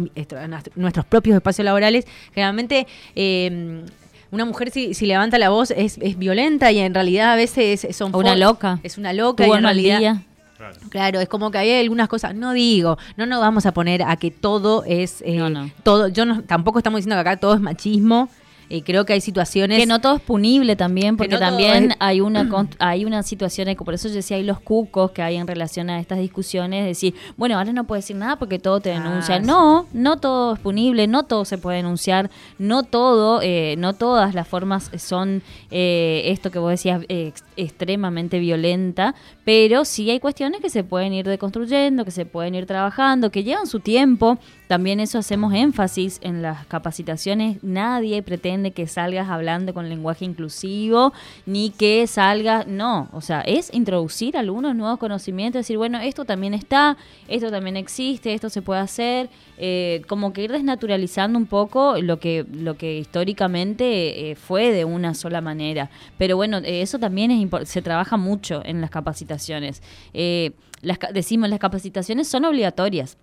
nuestros 0.75 1.07
propios 1.07 1.37
espacios 1.37 1.65
laborales. 1.65 2.07
Generalmente, 2.33 2.87
eh, 3.15 3.85
una 4.31 4.45
mujer 4.45 4.71
si, 4.71 4.95
si, 4.95 5.07
levanta 5.07 5.39
la 5.39 5.49
voz 5.49 5.71
es, 5.73 5.99
es, 6.01 6.19
violenta 6.19 6.71
y 6.71 6.79
en 6.79 6.95
realidad 6.95 7.33
a 7.33 7.37
veces 7.37 7.87
son... 7.97 8.15
Una 8.15 8.37
loca. 8.37 8.79
Es 8.83 8.99
una 8.99 9.13
loca 9.13 9.47
y 9.47 9.51
en 9.51 9.63
realidad... 9.63 9.99
Día. 9.99 10.23
Claro. 10.57 10.77
claro. 10.91 11.21
es 11.21 11.29
como 11.29 11.51
que 11.51 11.57
hay 11.57 11.81
algunas 11.81 12.07
cosas, 12.07 12.35
no 12.35 12.53
digo, 12.53 12.99
no 13.17 13.25
nos 13.25 13.41
vamos 13.41 13.65
a 13.65 13.73
poner 13.73 14.03
a 14.03 14.17
que 14.17 14.31
todo 14.31 14.85
es, 14.85 15.23
eh, 15.23 15.39
no, 15.39 15.49
no. 15.49 15.71
todo, 15.83 16.09
yo 16.09 16.27
no, 16.27 16.43
tampoco 16.43 16.79
estamos 16.79 16.99
diciendo 16.99 17.17
que 17.17 17.21
acá 17.21 17.41
todo 17.41 17.55
es 17.55 17.61
machismo, 17.61 18.29
eh, 18.71 18.83
creo 18.83 19.05
que 19.05 19.13
hay 19.13 19.21
situaciones... 19.21 19.79
Que 19.79 19.87
no 19.87 20.01
todo 20.01 20.17
es 20.17 20.23
punible 20.23 20.77
también, 20.77 21.17
porque 21.17 21.35
no 21.35 21.41
también 21.41 21.91
es... 21.91 21.97
hay 21.99 22.21
una 22.21 22.49
hay 22.79 23.05
una 23.05 23.23
situación, 23.25 23.75
por 23.77 23.95
eso 23.95 24.09
yo 24.09 24.15
decía, 24.15 24.37
hay 24.37 24.45
los 24.45 24.61
cucos 24.61 25.11
que 25.11 25.23
hay 25.23 25.37
en 25.37 25.47
relación 25.47 25.91
a 25.91 25.99
estas 25.99 26.19
discusiones, 26.19 26.87
decir, 26.87 27.15
bueno, 27.37 27.59
ahora 27.59 27.73
no 27.73 27.85
puedes 27.85 28.05
decir 28.05 28.17
nada 28.17 28.37
porque 28.37 28.59
todo 28.59 28.81
te 28.81 28.91
denuncia. 28.91 29.37
Ah, 29.37 29.41
no, 29.41 29.83
sí. 29.83 29.99
no 29.99 30.19
todo 30.19 30.55
es 30.55 30.61
punible, 30.61 31.07
no 31.09 31.25
todo 31.25 31.45
se 31.45 31.59
puede 31.59 31.79
denunciar, 31.79 32.31
no 32.59 32.85
todo, 32.85 33.41
eh, 33.43 33.75
no 33.77 33.95
todas 33.95 34.35
las 34.35 34.47
formas 34.47 34.91
son 34.99 35.43
eh, 35.71 36.23
esto 36.27 36.51
que 36.51 36.59
vos 36.59 36.71
decías, 36.71 37.03
ex 37.09 37.45
extremadamente 37.57 38.39
violenta, 38.39 39.15
pero 39.45 39.85
sí 39.85 40.09
hay 40.11 40.21
cuestiones 40.21 40.61
que 40.61 40.71
se 40.71 40.85
pueden 40.85 41.13
ir 41.13 41.27
deconstruyendo, 41.27 42.05
que 42.05 42.11
se 42.11 42.25
pueden 42.25 42.55
ir 42.55 42.67
trabajando, 42.67 43.31
que 43.31 43.43
llevan 43.43 43.67
su 43.67 43.81
tiempo. 43.81 44.39
También 44.71 45.01
eso 45.01 45.19
hacemos 45.19 45.53
énfasis 45.53 46.21
en 46.23 46.43
las 46.43 46.65
capacitaciones. 46.67 47.61
Nadie 47.65 48.23
pretende 48.23 48.71
que 48.71 48.87
salgas 48.87 49.29
hablando 49.29 49.75
con 49.75 49.89
lenguaje 49.89 50.25
inclusivo, 50.25 51.13
ni 51.45 51.71
que 51.71 52.07
salgas, 52.07 52.69
no, 52.69 53.09
o 53.13 53.21
sea, 53.21 53.41
es 53.41 53.75
introducir 53.75 54.37
algunos 54.37 54.77
nuevos 54.77 55.01
conocimientos, 55.01 55.59
decir, 55.59 55.77
bueno, 55.77 55.99
esto 55.99 56.25
también 56.25 56.55
está, 56.55 56.97
esto 57.27 57.51
también 57.51 57.77
existe, 57.77 58.33
esto 58.33 58.49
se 58.49 58.63
puede 58.63 58.79
hacer, 58.79 59.29
eh, 59.59 60.03
como 60.07 60.33
que 60.33 60.45
ir 60.45 60.53
desnaturalizando 60.53 61.37
un 61.37 61.47
poco 61.47 62.01
lo 62.01 62.21
que, 62.21 62.47
lo 62.53 62.77
que 62.77 62.97
históricamente 62.97 64.31
eh, 64.31 64.37
fue 64.37 64.71
de 64.71 64.85
una 64.85 65.15
sola 65.15 65.41
manera. 65.41 65.91
Pero 66.17 66.37
bueno, 66.37 66.59
eso 66.59 67.01
también 67.01 67.33
es 67.33 67.69
se 67.69 67.83
trabaja 67.83 68.17
mucho 68.17 68.63
en 68.65 68.81
las 68.81 68.91
capacitaciones. 68.91 69.83
Eh, 70.15 70.53
decimos, 71.13 71.51
las 71.51 71.59
capacitaciones 71.59 72.29
son 72.29 72.45
obligatorias. 72.45 73.19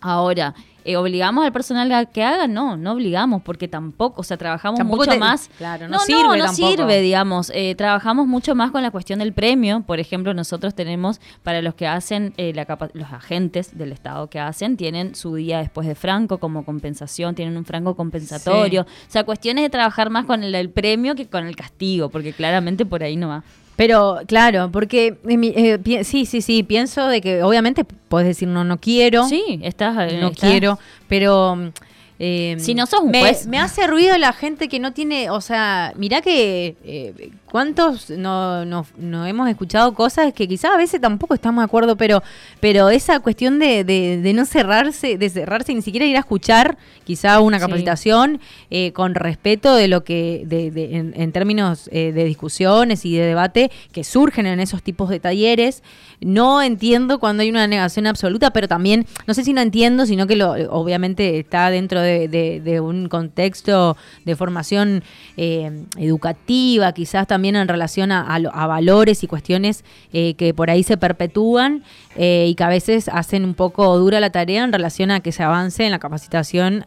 Ahora, 0.00 0.54
eh, 0.84 0.96
¿obligamos 0.96 1.44
al 1.44 1.52
personal 1.52 1.90
a 1.92 2.04
que 2.06 2.22
haga? 2.22 2.46
No, 2.46 2.76
no 2.76 2.92
obligamos, 2.92 3.42
porque 3.42 3.68
tampoco, 3.68 4.20
o 4.20 4.24
sea, 4.24 4.36
trabajamos 4.36 4.78
tampoco 4.78 5.02
mucho 5.02 5.10
te, 5.12 5.18
más. 5.18 5.50
Claro, 5.58 5.88
no, 5.88 5.96
no 5.96 5.98
sirve. 6.00 6.22
No, 6.22 6.36
no 6.36 6.44
tampoco. 6.46 6.68
sirve, 6.68 7.00
digamos. 7.00 7.50
Eh, 7.54 7.74
trabajamos 7.74 8.26
mucho 8.26 8.54
más 8.54 8.70
con 8.70 8.82
la 8.82 8.90
cuestión 8.90 9.18
del 9.18 9.32
premio. 9.32 9.82
Por 9.86 10.00
ejemplo, 10.00 10.34
nosotros 10.34 10.74
tenemos, 10.74 11.20
para 11.42 11.62
los 11.62 11.74
que 11.74 11.86
hacen, 11.86 12.34
eh, 12.36 12.52
la 12.54 12.66
los 12.94 13.12
agentes 13.12 13.76
del 13.76 13.92
Estado 13.92 14.28
que 14.28 14.38
hacen, 14.40 14.76
tienen 14.76 15.14
su 15.14 15.34
día 15.34 15.58
después 15.58 15.86
de 15.86 15.94
Franco 15.94 16.38
como 16.38 16.64
compensación, 16.64 17.34
tienen 17.34 17.56
un 17.56 17.64
franco 17.64 17.96
compensatorio. 17.96 18.84
Sí. 18.84 18.88
O 19.08 19.10
sea, 19.10 19.24
cuestiones 19.24 19.64
de 19.64 19.70
trabajar 19.70 20.10
más 20.10 20.24
con 20.24 20.44
el, 20.44 20.54
el 20.54 20.70
premio 20.70 21.14
que 21.14 21.26
con 21.26 21.46
el 21.46 21.56
castigo, 21.56 22.08
porque 22.08 22.32
claramente 22.32 22.86
por 22.86 23.02
ahí 23.02 23.16
no 23.16 23.28
va. 23.28 23.44
Pero 23.80 24.20
claro, 24.26 24.68
porque 24.70 25.16
eh, 25.26 26.04
sí, 26.04 26.26
sí, 26.26 26.42
sí, 26.42 26.62
pienso 26.62 27.06
de 27.06 27.22
que 27.22 27.42
obviamente 27.42 27.84
puedes 27.84 28.28
decir 28.28 28.46
no, 28.46 28.62
no 28.62 28.78
quiero. 28.78 29.26
Sí, 29.26 29.58
estás. 29.62 29.94
No 29.94 30.28
estás. 30.28 30.50
quiero, 30.50 30.78
pero. 31.08 31.72
Eh, 32.18 32.56
si 32.58 32.74
no 32.74 32.84
sos 32.84 33.00
un 33.00 33.10
me, 33.10 33.20
juez. 33.20 33.46
me 33.46 33.58
hace 33.58 33.86
ruido 33.86 34.18
la 34.18 34.34
gente 34.34 34.68
que 34.68 34.80
no 34.80 34.92
tiene, 34.92 35.30
o 35.30 35.40
sea, 35.40 35.94
mirá 35.96 36.20
que 36.20 36.76
eh, 36.84 37.30
cuántos 37.50 38.10
no, 38.10 38.64
no, 38.64 38.86
no, 38.96 39.26
hemos 39.26 39.48
escuchado 39.48 39.92
cosas 39.94 40.32
que 40.32 40.48
quizás 40.48 40.72
a 40.72 40.76
veces 40.76 41.00
tampoco 41.00 41.34
estamos 41.34 41.62
de 41.62 41.66
acuerdo, 41.66 41.96
pero, 41.96 42.22
pero 42.60 42.90
esa 42.90 43.20
cuestión 43.20 43.58
de, 43.58 43.84
de, 43.84 44.20
de 44.20 44.32
no 44.32 44.44
cerrarse, 44.44 45.18
de 45.18 45.28
cerrarse, 45.28 45.74
ni 45.74 45.82
siquiera 45.82 46.06
ir 46.06 46.16
a 46.16 46.20
escuchar 46.20 46.78
quizá 47.04 47.40
una 47.40 47.58
capacitación 47.58 48.40
sí. 48.40 48.66
eh, 48.70 48.92
con 48.92 49.14
respeto 49.14 49.74
de 49.74 49.88
lo 49.88 50.04
que, 50.04 50.44
de, 50.46 50.70
de 50.70 50.96
en, 50.96 51.12
en, 51.16 51.32
términos 51.32 51.88
eh, 51.92 52.12
de 52.12 52.24
discusiones 52.24 53.04
y 53.04 53.16
de 53.16 53.24
debate 53.24 53.70
que 53.92 54.04
surgen 54.04 54.46
en 54.46 54.60
esos 54.60 54.82
tipos 54.82 55.08
de 55.10 55.20
talleres. 55.20 55.82
No 56.20 56.62
entiendo 56.62 57.18
cuando 57.18 57.42
hay 57.42 57.50
una 57.50 57.66
negación 57.66 58.06
absoluta, 58.06 58.50
pero 58.50 58.68
también, 58.68 59.06
no 59.26 59.34
sé 59.34 59.42
si 59.42 59.52
no 59.52 59.60
entiendo, 59.60 60.06
sino 60.06 60.26
que 60.26 60.36
lo, 60.36 60.52
obviamente 60.70 61.38
está 61.38 61.70
dentro 61.70 62.00
de, 62.00 62.28
de 62.28 62.80
un 62.80 63.08
contexto 63.08 63.96
de 64.24 64.36
formación 64.36 65.02
eh, 65.36 65.84
educativa, 65.96 66.92
quizás 66.92 67.26
también 67.26 67.39
también 67.40 67.56
en 67.56 67.68
relación 67.68 68.12
a, 68.12 68.66
valores 68.66 69.24
y 69.24 69.26
cuestiones 69.26 69.82
eh, 70.12 70.34
que 70.34 70.52
por 70.52 70.68
ahí 70.70 70.82
se 70.82 70.98
perpetúan 70.98 71.82
eh, 72.16 72.46
y 72.48 72.54
que 72.54 72.64
a 72.64 72.68
veces 72.68 73.08
hacen 73.08 73.44
un 73.44 73.54
poco 73.54 73.96
dura 73.98 74.20
la 74.20 74.30
tarea 74.30 74.62
en 74.64 74.72
relación 74.72 75.10
a 75.10 75.20
que 75.20 75.32
se 75.32 75.42
avance 75.42 75.84
en 75.84 75.90
la 75.90 75.98
capacitación 75.98 76.84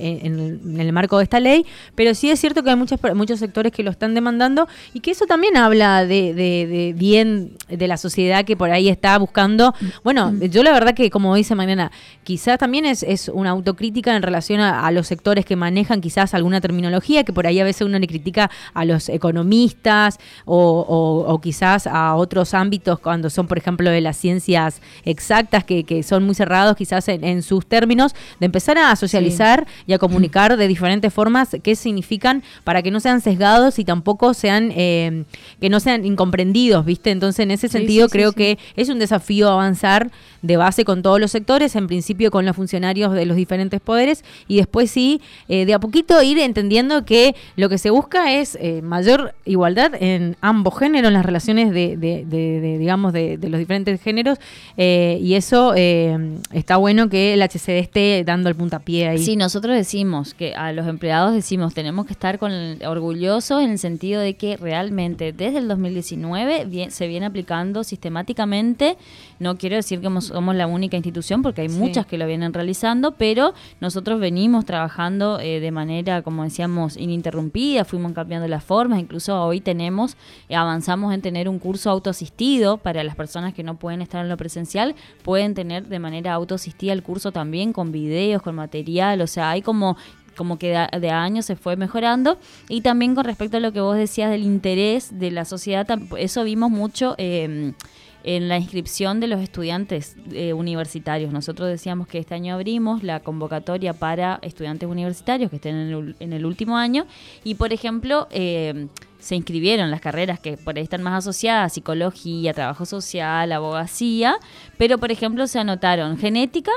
en, 0.00 0.80
el, 0.80 0.92
marco 0.92 1.18
de 1.18 1.24
esta 1.24 1.38
ley, 1.38 1.66
pero 1.94 2.14
sí 2.14 2.30
es 2.30 2.40
cierto 2.40 2.62
que 2.62 2.70
hay 2.70 2.76
muchos, 2.76 2.98
muchos 3.14 3.38
sectores 3.38 3.72
que 3.72 3.82
lo 3.82 3.90
están 3.90 4.14
demandando 4.14 4.66
y 4.92 5.00
que 5.00 5.10
eso 5.12 5.26
también 5.26 5.56
habla 5.56 6.06
de, 6.06 6.94
bien 6.96 7.52
de 7.68 7.86
la 7.86 7.96
sociedad 7.96 8.44
que 8.44 8.56
por 8.56 8.70
ahí 8.70 8.88
está 8.88 9.16
buscando. 9.18 9.74
Bueno, 10.02 10.32
yo 10.40 10.62
la 10.62 10.72
verdad 10.72 10.94
que 10.94 11.10
como 11.10 11.34
dice 11.34 11.54
Mañana, 11.54 11.92
quizás 12.24 12.58
también 12.58 12.84
es, 12.86 13.02
es 13.02 13.28
una 13.28 13.50
autocrítica 13.50 14.16
en 14.16 14.22
relación 14.22 14.60
a, 14.60 14.90
los 14.90 15.06
sectores 15.06 15.44
que 15.44 15.56
manejan 15.56 16.00
quizás 16.00 16.34
alguna 16.34 16.60
terminología 16.60 17.24
que 17.24 17.32
por 17.32 17.46
ahí 17.46 17.60
a 17.60 17.64
veces 17.64 17.82
uno 17.82 17.98
le 17.98 18.06
critica 18.06 18.50
a 18.72 18.84
los 18.84 19.03
economistas 19.08 20.18
o 20.44 21.40
quizás 21.42 21.86
a 21.86 22.14
otros 22.14 22.54
ámbitos 22.54 22.98
cuando 22.98 23.30
son, 23.30 23.46
por 23.46 23.58
ejemplo, 23.58 23.90
de 23.90 24.00
las 24.00 24.16
ciencias 24.16 24.80
exactas, 25.04 25.64
que, 25.64 25.84
que 25.84 26.02
son 26.02 26.24
muy 26.24 26.34
cerrados 26.34 26.76
quizás 26.76 27.08
en, 27.08 27.42
sus 27.42 27.66
términos, 27.66 28.14
de 28.40 28.46
empezar 28.46 28.78
a 28.78 28.94
socializar 28.96 29.66
y 29.86 29.92
a 29.92 29.98
comunicar 29.98 30.56
de 30.56 30.68
diferentes 30.68 31.12
formas 31.12 31.56
qué 31.62 31.76
significan 31.76 32.42
para 32.64 32.82
que 32.82 32.90
no 32.90 33.00
sean 33.00 33.20
sesgados 33.20 33.78
y 33.78 33.84
tampoco 33.84 34.34
sean, 34.34 34.72
eh, 34.74 35.24
que 35.60 35.68
no 35.68 35.80
sean 35.80 36.04
incomprendidos, 36.04 36.84
¿viste? 36.84 37.10
Entonces, 37.10 37.40
en 37.40 37.50
ese 37.50 37.68
sentido, 37.68 38.08
creo 38.08 38.32
que 38.32 38.58
es 38.76 38.88
un 38.88 38.98
desafío 38.98 39.50
avanzar 39.50 40.10
de 40.42 40.56
base 40.56 40.84
con 40.84 41.02
todos 41.02 41.20
los 41.20 41.30
sectores, 41.30 41.74
en 41.76 41.86
principio 41.86 42.30
con 42.30 42.44
los 42.44 42.54
funcionarios 42.54 43.12
de 43.12 43.24
los 43.24 43.36
diferentes 43.36 43.80
poderes 43.80 44.24
y 44.46 44.56
después 44.56 44.90
sí, 44.90 45.20
eh, 45.48 45.64
de 45.64 45.74
a 45.74 45.80
poquito 45.80 46.22
ir 46.22 46.38
entendiendo 46.38 47.04
que 47.04 47.34
lo 47.56 47.68
que 47.68 47.78
se 47.78 47.90
busca 47.90 48.32
es 48.32 48.56
eh, 48.60 48.82
mayor 48.94 49.34
igualdad 49.44 49.92
en 49.98 50.36
ambos 50.40 50.78
géneros, 50.78 51.08
en 51.08 51.14
las 51.14 51.26
relaciones 51.26 51.72
de, 51.72 51.96
de, 51.96 52.24
de 52.24 52.78
digamos, 52.78 53.12
de, 53.12 53.38
los 53.42 53.58
diferentes 53.58 54.00
géneros 54.00 54.38
eh, 54.76 55.18
y 55.20 55.34
eso 55.34 55.72
eh, 55.76 56.38
está 56.52 56.76
bueno 56.76 57.08
que 57.08 57.34
el 57.34 57.42
HCD 57.42 57.78
esté 57.80 58.22
dando 58.24 58.48
el 58.48 58.54
puntapié 58.54 59.08
ahí. 59.08 59.18
Sí, 59.18 59.34
nosotros 59.34 59.74
decimos 59.74 60.32
que 60.32 60.54
a 60.54 60.72
los 60.72 60.86
empleados 60.86 61.34
decimos 61.34 61.74
tenemos 61.74 62.06
que 62.06 62.12
estar 62.12 62.38
con 62.38 62.52
orgullosos 62.86 63.62
en 63.62 63.70
el 63.70 63.78
sentido 63.78 64.20
de 64.20 64.34
que 64.34 64.56
realmente 64.56 65.32
desde 65.32 65.58
el 65.58 65.66
2019 65.66 66.90
se 66.90 67.08
viene 67.08 67.26
aplicando 67.26 67.82
sistemáticamente, 67.82 68.96
no 69.40 69.56
quiero 69.56 69.74
decir 69.74 70.00
que 70.00 70.20
somos 70.20 70.54
la 70.54 70.68
única 70.68 70.96
institución 70.96 71.42
porque 71.42 71.62
hay 71.62 71.68
muchas 71.68 72.06
que 72.06 72.16
lo 72.16 72.26
vienen 72.26 72.52
realizando, 72.52 73.12
pero 73.12 73.54
nosotros 73.80 74.20
venimos 74.20 74.64
trabajando 74.64 75.40
eh, 75.40 75.58
de 75.58 75.70
manera, 75.72 76.22
como 76.22 76.44
decíamos, 76.44 76.96
ininterrumpida, 76.96 77.84
fuimos 77.84 78.12
cambiando 78.12 78.46
las 78.48 78.62
incluso 78.98 79.42
hoy 79.42 79.60
tenemos, 79.60 80.16
avanzamos 80.50 81.14
en 81.14 81.22
tener 81.22 81.48
un 81.48 81.58
curso 81.58 81.90
autoasistido 81.90 82.78
para 82.78 83.02
las 83.04 83.16
personas 83.16 83.54
que 83.54 83.62
no 83.62 83.76
pueden 83.78 84.02
estar 84.02 84.22
en 84.22 84.28
lo 84.28 84.36
presencial 84.36 84.94
pueden 85.22 85.54
tener 85.54 85.86
de 85.88 85.98
manera 85.98 86.34
autoasistida 86.34 86.92
el 86.92 87.02
curso 87.02 87.32
también 87.32 87.72
con 87.72 87.92
videos, 87.92 88.42
con 88.42 88.54
material, 88.54 89.20
o 89.20 89.26
sea, 89.26 89.50
hay 89.50 89.62
como 89.62 89.96
como 90.36 90.58
que 90.58 90.76
de, 91.00 91.10
años 91.10 91.46
se 91.46 91.54
fue 91.54 91.76
mejorando. 91.76 92.38
Y 92.68 92.80
también 92.80 93.14
con 93.14 93.24
respecto 93.24 93.58
a 93.58 93.60
lo 93.60 93.72
que 93.72 93.80
vos 93.80 93.96
decías 93.96 94.32
del 94.32 94.42
interés 94.42 95.16
de 95.16 95.30
la 95.30 95.44
sociedad, 95.44 95.86
eso 96.18 96.42
vimos 96.42 96.72
mucho 96.72 97.14
em, 97.18 97.74
en 98.24 98.48
la 98.48 98.58
inscripción 98.58 99.20
de 99.20 99.28
los 99.28 99.40
estudiantes 99.40 100.16
eh, 100.32 100.52
universitarios. 100.52 101.32
Nosotros 101.32 101.68
decíamos 101.68 102.08
que 102.08 102.18
este 102.18 102.34
año 102.34 102.54
abrimos 102.54 103.02
la 103.02 103.20
convocatoria 103.20 103.92
para 103.92 104.38
estudiantes 104.42 104.88
universitarios 104.88 105.50
que 105.50 105.56
estén 105.56 105.76
en 105.76 105.88
el, 105.92 106.16
en 106.18 106.32
el 106.32 106.46
último 106.46 106.76
año. 106.76 107.06
Y, 107.44 107.54
por 107.54 107.72
ejemplo, 107.72 108.26
eh, 108.30 108.88
se 109.24 109.36
inscribieron 109.36 109.90
las 109.90 110.00
carreras 110.00 110.38
que 110.38 110.58
por 110.58 110.76
ahí 110.76 110.82
están 110.82 111.02
más 111.02 111.18
asociadas, 111.18 111.72
psicología, 111.72 112.52
trabajo 112.52 112.84
social, 112.84 113.50
abogacía, 113.52 114.36
pero 114.76 114.98
por 114.98 115.10
ejemplo 115.10 115.46
se 115.46 115.58
anotaron 115.58 116.18
genética, 116.18 116.72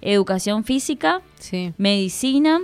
educación 0.00 0.62
física, 0.62 1.20
medicina, 1.78 2.60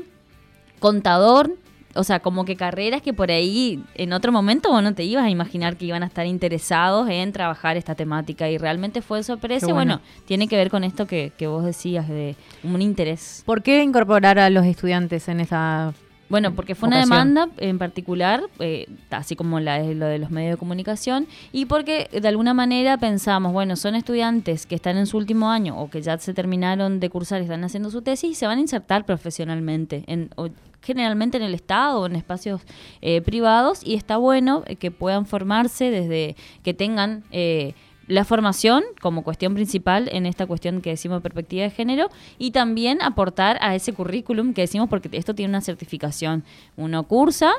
contador, 0.79 1.57
o 1.97 2.05
sea, 2.05 2.21
como 2.21 2.45
que 2.45 2.57
carreras 2.57 3.03
que 3.03 3.13
por 3.13 3.31
ahí 3.31 3.83
en 3.95 4.13
otro 4.13 4.33
momento 4.33 4.71
vos 4.71 4.83
no 4.83 4.95
te 4.95 5.05
ibas 5.05 5.25
a 5.25 5.31
imaginar 5.31 5.77
que 5.77 5.87
iban 5.87 6.03
a 6.03 6.07
estar 6.07 6.27
interesados 6.27 7.09
en 7.09 7.33
trabajar 7.33 7.77
esta 7.77 7.95
temática 7.95 8.49
y 8.49 8.59
realmente 8.59 9.03
fue 9.03 9.23
sorpresa. 9.23 9.67
Bueno. 9.67 9.77
bueno, 9.77 10.01
tiene 10.27 10.49
que 10.49 10.57
ver 10.57 10.71
con 10.71 10.85
esto 10.85 11.07
que, 11.07 11.33
que 11.37 11.47
vos 11.47 11.65
decías 11.65 12.09
de 12.09 12.37
un 12.63 12.83
interés. 12.83 13.43
¿Por 13.45 13.63
qué 13.63 13.83
incorporar 13.83 14.39
a 14.39 14.51
los 14.51 14.65
estudiantes 14.65 15.29
en 15.29 15.41
esa 15.41 15.93
bueno, 16.29 16.55
porque 16.55 16.75
fue 16.75 16.89
una 16.89 17.01
demanda 17.01 17.49
en 17.59 17.79
particular, 17.79 18.43
eh, 18.59 18.87
así 19.11 19.37
como 19.37 19.61
la, 19.61 19.83
lo 19.83 20.07
de 20.07 20.19
los 20.19 20.31
medios 20.31 20.53
de 20.53 20.57
comunicación, 20.57 21.27
y 21.53 21.67
porque 21.67 22.09
de 22.13 22.29
alguna 22.29 22.53
manera 22.53 22.99
pensamos, 22.99 23.53
bueno, 23.53 23.77
son 23.77 23.95
estudiantes 23.95 24.67
que 24.67 24.75
están 24.75 24.97
en 24.97 25.07
su 25.07 25.17
último 25.17 25.51
año 25.51 25.79
o 25.79 25.89
que 25.89 26.03
ya 26.03 26.19
se 26.19 26.35
terminaron 26.35 26.99
de 27.01 27.11
cursar 27.11 27.41
y 27.41 27.45
están 27.45 27.63
haciendo 27.65 27.91
su 27.91 28.03
tesis 28.03 28.31
y 28.31 28.35
se 28.35 28.47
van 28.47 28.59
a 28.59 28.61
insertar 28.61 29.07
profesionalmente, 29.07 30.05
en, 30.07 30.31
generalmente 30.83 31.37
en 31.37 31.45
el 31.45 31.55
Estado 31.55 32.01
o 32.01 32.07
en 32.07 32.17
espacios 32.17 32.63
eh, 33.03 33.21
privados, 33.21 33.81
y 33.85 33.95
está 33.95 34.17
bueno 34.17 34.65
que 34.79 34.91
puedan 34.91 35.27
formarse 35.27 35.91
desde 35.91 36.37
que 36.63 36.75
tengan... 36.75 37.25
Eh, 37.31 37.75
la 38.09 38.25
formación 38.25 38.85
como 39.01 39.23
cuestión 39.23 39.55
principal 39.55 40.09
en 40.13 40.27
esta 40.27 40.47
cuestión 40.47 40.81
que 40.81 40.91
decimos 40.91 41.23
perspectiva 41.23 41.65
de 41.65 41.71
género 41.71 42.09
y 42.39 42.53
también 42.53 43.03
aportar 43.03 43.59
a 43.61 43.75
ese 43.75 43.93
currículum 43.93 44.55
que 44.55 44.63
decimos 44.63 44.89
porque 44.89 45.09
esto 45.13 45.35
tiene 45.35 45.51
una 45.51 45.61
certificación. 45.61 46.45
Uno 46.77 47.03
cursa, 47.05 47.53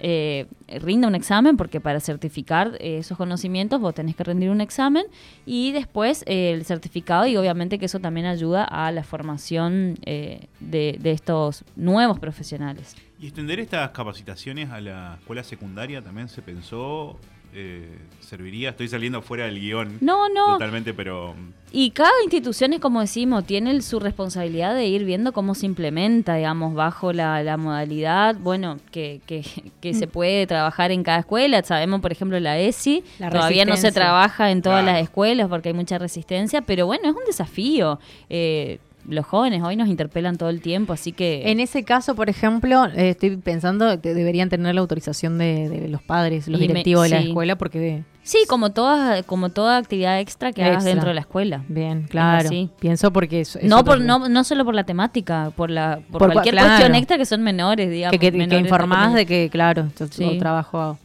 eh, 0.00 0.46
rinde 0.80 1.06
un 1.06 1.14
examen 1.14 1.56
porque 1.56 1.80
para 1.80 2.00
certificar 2.00 2.76
eh, 2.80 2.98
esos 2.98 3.16
conocimientos 3.16 3.80
vos 3.80 3.94
tenés 3.94 4.16
que 4.16 4.24
rendir 4.24 4.50
un 4.50 4.60
examen 4.60 5.04
y 5.46 5.70
después 5.72 6.24
eh, 6.26 6.50
el 6.52 6.64
certificado 6.64 7.26
y 7.26 7.36
obviamente 7.36 7.78
que 7.78 7.86
eso 7.86 8.00
también 8.00 8.26
ayuda 8.26 8.64
a 8.64 8.90
la 8.90 9.04
formación 9.04 9.94
de, 10.04 10.48
de 10.60 11.10
estos 11.10 11.64
nuevos 11.76 12.18
profesionales. 12.18 12.96
¿Y 13.20 13.26
extender 13.26 13.60
estas 13.60 13.90
capacitaciones 13.90 14.70
a 14.70 14.80
la 14.80 15.16
escuela 15.20 15.44
secundaria 15.44 16.02
también 16.02 16.28
se 16.28 16.42
pensó 16.42 17.18
eh, 17.54 17.98
serviría. 18.20 18.70
Estoy 18.70 18.88
saliendo 18.88 19.22
fuera 19.22 19.44
del 19.44 19.60
guion. 19.60 19.98
No, 20.00 20.28
no. 20.28 20.54
Totalmente, 20.54 20.92
pero. 20.92 21.34
Y 21.70 21.90
cada 21.90 22.10
institución 22.22 22.72
es 22.72 22.80
como 22.80 23.00
decimos, 23.00 23.44
tiene 23.46 23.80
su 23.82 24.00
responsabilidad 24.00 24.74
de 24.74 24.86
ir 24.86 25.04
viendo 25.04 25.32
cómo 25.32 25.54
se 25.54 25.66
implementa, 25.66 26.34
digamos, 26.34 26.74
bajo 26.74 27.12
la, 27.12 27.56
modalidad, 27.56 28.36
bueno, 28.36 28.78
que, 28.92 29.20
que, 29.26 29.94
se 29.94 30.06
puede 30.06 30.46
trabajar 30.46 30.92
en 30.92 31.02
cada 31.02 31.18
escuela. 31.18 31.62
Sabemos, 31.62 32.00
por 32.00 32.12
ejemplo, 32.12 32.38
la 32.38 32.58
ESI, 32.58 33.02
todavía 33.18 33.64
no 33.64 33.76
se 33.76 33.90
trabaja 33.92 34.50
en 34.50 34.62
todas 34.62 34.84
las 34.84 35.02
escuelas 35.02 35.48
porque 35.48 35.70
hay 35.70 35.74
mucha 35.74 35.98
resistencia, 35.98 36.62
pero 36.62 36.86
bueno, 36.86 37.08
es 37.08 37.16
un 37.16 37.24
desafío. 37.26 37.98
Eh, 38.30 38.78
los 39.08 39.26
jóvenes 39.26 39.62
hoy 39.62 39.76
nos 39.76 39.88
interpelan 39.88 40.36
todo 40.36 40.48
el 40.48 40.60
tiempo, 40.60 40.92
así 40.92 41.12
que... 41.12 41.50
En 41.50 41.60
ese 41.60 41.84
caso, 41.84 42.14
por 42.14 42.28
ejemplo, 42.30 42.86
eh, 42.86 43.10
estoy 43.10 43.36
pensando 43.36 44.00
que 44.00 44.14
deberían 44.14 44.48
tener 44.48 44.74
la 44.74 44.80
autorización 44.80 45.38
de, 45.38 45.88
los 45.88 46.02
padres, 46.02 46.48
los 46.48 46.60
directivos 46.60 47.04
de 47.04 47.10
la 47.10 47.20
escuela, 47.20 47.56
porque... 47.56 48.02
Sí, 48.22 48.38
como 48.48 48.70
toda, 48.70 49.22
como 49.22 49.50
toda 49.50 49.76
actividad 49.76 50.18
extra 50.18 50.52
que 50.52 50.64
hagas 50.64 50.84
dentro 50.84 51.08
de 51.08 51.14
la 51.14 51.20
escuela. 51.20 51.62
Bien, 51.68 52.04
claro. 52.08 52.48
Pienso 52.78 53.12
porque... 53.12 53.42
Es, 53.42 53.58
no, 53.62 53.84
por, 53.84 54.00
no, 54.00 54.28
no 54.28 54.44
solo 54.44 54.64
por 54.64 54.74
la 54.74 54.84
temática, 54.84 55.52
por 55.54 55.70
la 55.70 56.00
por, 56.10 56.32
cualquier 56.32 56.56
cuestión 56.56 56.94
extra 56.94 57.18
que 57.18 57.26
son 57.26 57.42
menores, 57.42 57.90
digamos. 57.90 58.18
Que, 58.18 58.32
que, 58.32 58.58
informás 58.58 59.12
de 59.12 59.26
que, 59.26 59.50
claro, 59.50 59.88
yo, 60.18 60.38
trabajo 60.38 60.98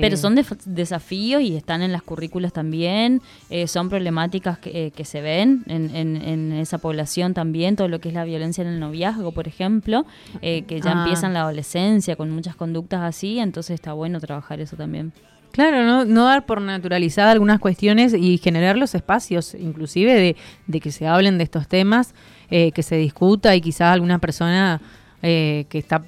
pero 0.00 0.14
eh, 0.14 0.16
son 0.16 0.38
desafíos 0.66 1.42
y 1.42 1.56
están 1.56 1.82
en 1.82 1.92
las 1.92 2.02
currículas 2.02 2.52
también, 2.52 3.20
eh, 3.50 3.66
son 3.66 3.88
problemáticas 3.88 4.58
que, 4.58 4.92
eh, 4.96 5.04
se 5.04 5.20
ven 5.20 5.64
en, 5.66 6.52
esa 6.52 6.78
población 6.78 7.34
también, 7.34 7.76
todo 7.76 7.88
lo 7.88 8.00
que 8.00 8.08
es 8.08 8.14
la 8.14 8.24
violencia 8.24 8.62
en 8.62 8.68
el 8.68 8.80
noviazgo, 8.80 9.32
por 9.32 9.48
ejemplo, 9.48 10.06
que 10.40 10.80
ya 10.82 10.92
ah. 10.92 11.02
empiezan 11.02 11.34
la 11.34 11.40
adolescencia 11.40 12.16
con 12.16 12.30
muchas 12.30 12.56
conductas 12.56 13.02
así, 13.02 13.38
entonces 13.38 13.74
está 13.74 13.92
bueno 13.92 14.20
trabajar 14.20 14.60
eso 14.60 14.76
también. 14.76 15.12
Claro, 15.50 15.84
no, 15.84 16.04
no 16.04 16.24
dar 16.24 16.46
por 16.46 16.62
naturalizada 16.62 17.32
algunas 17.32 17.58
cuestiones 17.58 18.14
y 18.14 18.38
generar 18.38 18.78
los 18.78 18.94
espacios, 18.94 19.54
inclusive 19.54 20.14
de, 20.14 20.36
de 20.66 20.80
que 20.80 20.90
se 20.92 21.06
hablen 21.06 21.36
de 21.36 21.44
estos 21.44 21.68
temas, 21.68 22.14
que 22.48 22.82
se 22.82 22.96
discuta 22.96 23.56
y 23.56 23.62
quizás 23.62 23.94
alguna 23.94 24.18
persona 24.18 24.80
que 25.22 25.66
está 25.72 26.02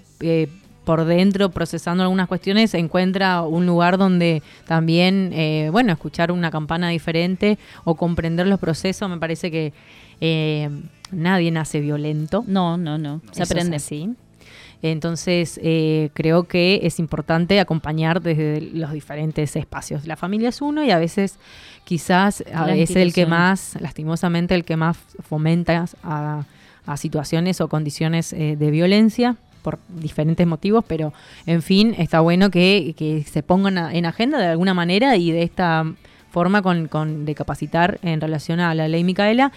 por 0.84 1.04
dentro 1.04 1.50
procesando 1.50 2.02
algunas 2.02 2.28
cuestiones, 2.28 2.74
encuentra 2.74 3.42
un 3.42 3.66
lugar 3.66 3.98
donde 3.98 4.42
también, 4.66 5.30
eh, 5.32 5.68
bueno, 5.72 5.92
escuchar 5.92 6.30
una 6.30 6.50
campana 6.50 6.90
diferente 6.90 7.58
o 7.84 7.94
comprender 7.94 8.46
los 8.46 8.60
procesos, 8.60 9.08
me 9.08 9.18
parece 9.18 9.50
que 9.50 9.72
eh, 10.20 10.68
nadie 11.10 11.50
nace 11.50 11.80
violento. 11.80 12.44
No, 12.46 12.76
no, 12.76 12.98
no, 12.98 13.20
se 13.32 13.42
aprende. 13.42 13.76
así. 13.76 14.10
Entonces, 14.82 15.58
eh, 15.62 16.10
creo 16.12 16.44
que 16.44 16.80
es 16.82 16.98
importante 16.98 17.58
acompañar 17.58 18.20
desde 18.20 18.60
los 18.60 18.92
diferentes 18.92 19.56
espacios. 19.56 20.06
La 20.06 20.16
familia 20.16 20.50
es 20.50 20.60
uno 20.60 20.84
y 20.84 20.90
a 20.90 20.98
veces 20.98 21.38
quizás 21.84 22.44
es 22.68 22.94
el 22.94 23.14
que 23.14 23.24
más, 23.24 23.78
lastimosamente, 23.80 24.54
el 24.54 24.66
que 24.66 24.76
más 24.76 24.98
fomenta 25.26 25.86
a, 26.02 26.44
a 26.84 26.96
situaciones 26.98 27.62
o 27.62 27.68
condiciones 27.68 28.32
de 28.32 28.70
violencia 28.70 29.36
por 29.64 29.79
diferentes 29.88 30.46
motivos, 30.46 30.85
pero 30.87 31.12
en 31.46 31.62
fin, 31.62 31.94
está 31.98 32.20
bueno 32.20 32.50
que, 32.50 32.94
que 32.96 33.24
se 33.24 33.42
pongan 33.42 33.79
en 33.96 34.05
agenda 34.07 34.38
de 34.38 34.46
alguna 34.46 34.74
manera 34.74 35.16
y 35.16 35.33
de 35.33 35.42
esta 35.42 35.85
forma 36.31 36.62
con, 36.62 36.87
con- 36.88 37.24
de 37.24 37.35
capacitar 37.35 37.98
en 38.03 38.20
relación 38.20 38.61
a 38.61 38.74
la 38.74 38.87
ley 38.88 39.03
Micaela. 39.05 39.50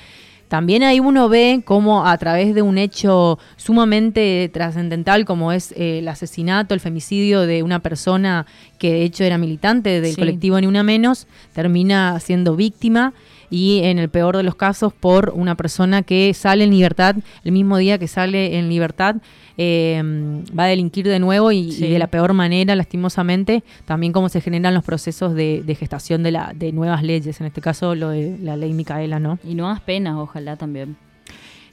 También 0.47 0.81
ahí 0.83 1.01
uno 1.01 1.27
ve 1.27 1.61
cómo 1.65 2.05
a 2.07 2.17
través 2.17 2.55
de 2.55 2.61
un 2.61 2.77
hecho 2.77 3.37
sumamente 3.57 4.49
trascendental 4.53 5.25
como 5.25 5.51
es 5.51 5.73
eh, 5.73 5.99
el 5.99 6.07
asesinato, 6.07 6.73
el 6.73 6.79
femicidio 6.79 7.41
de 7.41 7.63
una 7.63 7.79
persona 7.79 8.45
que 8.79 8.93
de 8.93 9.03
hecho 9.03 9.25
era 9.25 9.37
militante 9.37 9.99
del 9.99 10.13
Sí. 10.13 10.19
colectivo 10.21 10.59
Ni 10.61 10.67
Una 10.67 10.83
Menos, 10.83 11.27
termina 11.53 12.17
siendo 12.21 12.55
víctima 12.55 13.11
y 13.49 13.81
en 13.83 13.99
el 13.99 14.09
peor 14.09 14.37
de 14.37 14.43
los 14.43 14.55
casos 14.55 14.93
por 14.93 15.31
una 15.35 15.55
persona 15.55 16.01
que 16.01 16.33
sale 16.33 16.63
en 16.63 16.71
libertad, 16.71 17.15
el 17.43 17.51
mismo 17.51 17.77
día 17.77 17.97
que 17.97 18.07
sale 18.07 18.57
en 18.57 18.69
libertad, 18.69 19.17
eh, 19.57 20.01
va 20.57 20.65
a 20.65 20.67
delinquir 20.67 21.07
de 21.07 21.19
nuevo 21.19 21.51
y, 21.51 21.75
de 21.75 21.99
la 21.99 22.07
peor 22.07 22.33
manera, 22.33 22.75
lastimosamente, 22.75 23.63
también 23.85 24.13
cómo 24.13 24.29
se 24.29 24.41
generan 24.41 24.73
los 24.73 24.83
procesos 24.83 25.33
de, 25.33 25.63
de 25.65 25.75
gestación 25.75 26.23
de, 26.23 26.31
la, 26.31 26.53
de 26.55 26.71
nuevas 26.71 27.03
leyes, 27.03 27.39
en 27.39 27.47
este 27.47 27.61
caso 27.61 27.95
lo 27.95 28.09
de 28.09 28.37
la 28.41 28.55
ley 28.55 28.73
Micaela, 28.73 29.19
¿no? 29.19 29.39
Y 29.43 29.55
nuevas 29.55 29.81
penas, 29.81 30.15
ojalá 30.17 30.57
también. 30.57 30.95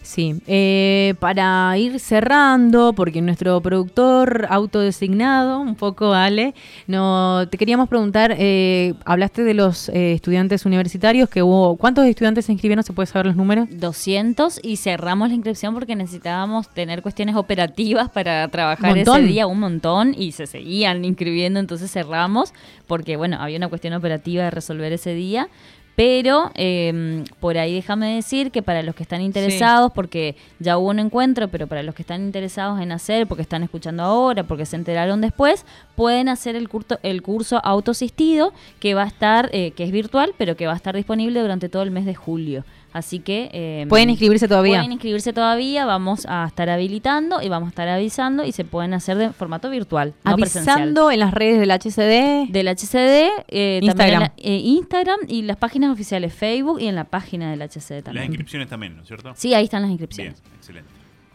Sí, 0.05 0.35
eh, 0.47 1.15
para 1.19 1.77
ir 1.79 1.99
cerrando, 1.99 2.93
porque 2.93 3.23
nuestro 3.23 3.59
productor 3.63 4.47
autodesignado, 4.51 5.61
un 5.61 5.77
poco 5.77 6.13
Ale, 6.13 6.55
no, 6.87 7.49
te 7.49 7.57
queríamos 7.57 7.89
preguntar, 7.89 8.37
eh, 8.39 8.93
hablaste 9.07 9.45
de 9.45 9.55
los 9.55 9.89
eh, 9.89 10.13
estudiantes 10.13 10.67
universitarios, 10.67 11.31
que 11.31 11.43
hubo, 11.43 11.77
¿cuántos 11.77 12.05
estudiantes 12.05 12.45
se 12.45 12.53
inscribieron? 12.53 12.85
¿Se 12.85 12.93
puede 12.93 13.07
saber 13.07 13.27
los 13.27 13.37
números? 13.37 13.67
200 13.71 14.61
y 14.63 14.77
cerramos 14.77 15.31
la 15.31 15.37
inscripción 15.37 15.73
porque 15.73 15.97
necesitábamos 15.97 16.69
tener 16.69 17.01
cuestiones 17.01 17.35
operativas 17.35 18.11
para 18.11 18.47
trabajar 18.49 18.99
ese 18.99 19.23
día, 19.23 19.47
un 19.47 19.61
montón, 19.61 20.15
y 20.17 20.33
se 20.33 20.47
seguían 20.47 21.03
inscribiendo, 21.07 21.61
entonces 21.61 21.91
cerramos 21.91 22.53
porque, 22.87 23.17
bueno, 23.17 23.39
había 23.41 23.57
una 23.57 23.69
cuestión 23.69 23.95
operativa 23.95 24.45
de 24.45 24.51
resolver 24.51 24.93
ese 24.93 25.15
día. 25.15 25.49
Pero 25.97 26.51
eh, 26.55 27.25
por 27.39 27.57
ahí 27.57 27.75
déjame 27.75 28.17
decir 28.17 28.51
que 28.51 28.63
para 28.63 28.83
los 28.83 28.95
que 28.95 29.05
están 29.05 29.21
interesados, 29.21 29.93
porque 29.93 30.37
ya 30.59 30.77
hubo 30.77 30.91
un 30.91 30.99
encuentro, 30.99 31.49
pero 31.49 31.69
para 31.69 31.83
los 31.83 31.95
que 31.95 32.03
están 32.03 32.23
interesados 32.23 32.81
en 32.81 32.91
hacer, 32.91 33.27
porque 33.29 33.43
están 33.43 33.63
escuchando 33.63 34.03
ahora, 34.03 34.43
porque 34.43 34.67
se 34.67 34.77
enteraron 34.77 35.21
después, 35.21 35.65
pueden 35.95 36.29
hacer 36.29 36.57
el 36.57 36.69
curso, 36.69 36.99
el 37.03 37.23
curso 37.23 37.61
autoasistido 37.63 38.53
que 38.81 38.95
va 38.95 39.05
a 39.05 39.07
estar, 39.07 39.51
eh, 39.53 39.71
que 39.71 39.85
es 39.85 39.93
virtual, 39.93 40.35
pero 40.37 40.57
que 40.57 40.67
va 40.67 40.73
a 40.73 40.77
estar 40.77 40.97
disponible 40.97 41.41
durante 41.41 41.69
todo 41.69 41.83
el 41.83 41.93
mes 41.93 42.07
de 42.07 42.15
julio. 42.15 42.65
Así 42.95 43.19
que... 43.19 43.51
eh, 43.53 43.87
¿Pueden 43.89 44.09
inscribirse 44.09 44.49
todavía? 44.49 44.77
Pueden 44.79 44.93
inscribirse 44.93 45.33
todavía, 45.35 45.85
vamos 45.85 46.25
a 46.29 46.47
estar 46.47 46.71
habilitando 46.71 47.43
y 47.43 47.49
vamos 47.51 47.67
a 47.67 47.71
estar 47.71 47.89
avisando 47.89 48.45
y 48.45 48.53
se 48.53 48.65
pueden 48.65 48.95
hacer 48.95 49.19
de 49.19 49.31
formato 49.31 49.69
virtual, 49.69 50.15
no 50.25 50.37
presencial. 50.37 50.77
Avisando 50.79 51.11
en 51.11 51.19
las 51.21 51.35
redes 51.35 51.59
del 51.61 51.71
HCD. 51.73 52.51
Del 52.53 52.69
HCD, 52.69 53.31
eh, 53.49 53.81
también 53.81 53.83
en 53.83 53.85
Instagram. 53.85 54.21
la- 54.23 54.33
eh, 54.39 54.57
Instagram 54.65 55.19
y 55.29 55.43
las 55.43 55.57
páginas 55.57 55.91
oficiales 55.91 56.33
Facebook 56.33 56.81
y 56.81 56.87
en 56.87 56.95
la 56.95 57.05
página 57.05 57.51
del 57.51 57.61
HCD 57.63 57.97
Las 57.97 58.05
también. 58.05 58.27
inscripciones 58.27 58.69
también, 58.69 58.95
¿no 58.97 59.03
es 59.03 59.09
cierto? 59.09 59.33
Sí, 59.35 59.53
ahí 59.53 59.65
están 59.65 59.83
las 59.83 59.89
Bien, 59.91 60.01
inscripciones. 60.01 60.41
excelente. 60.57 60.89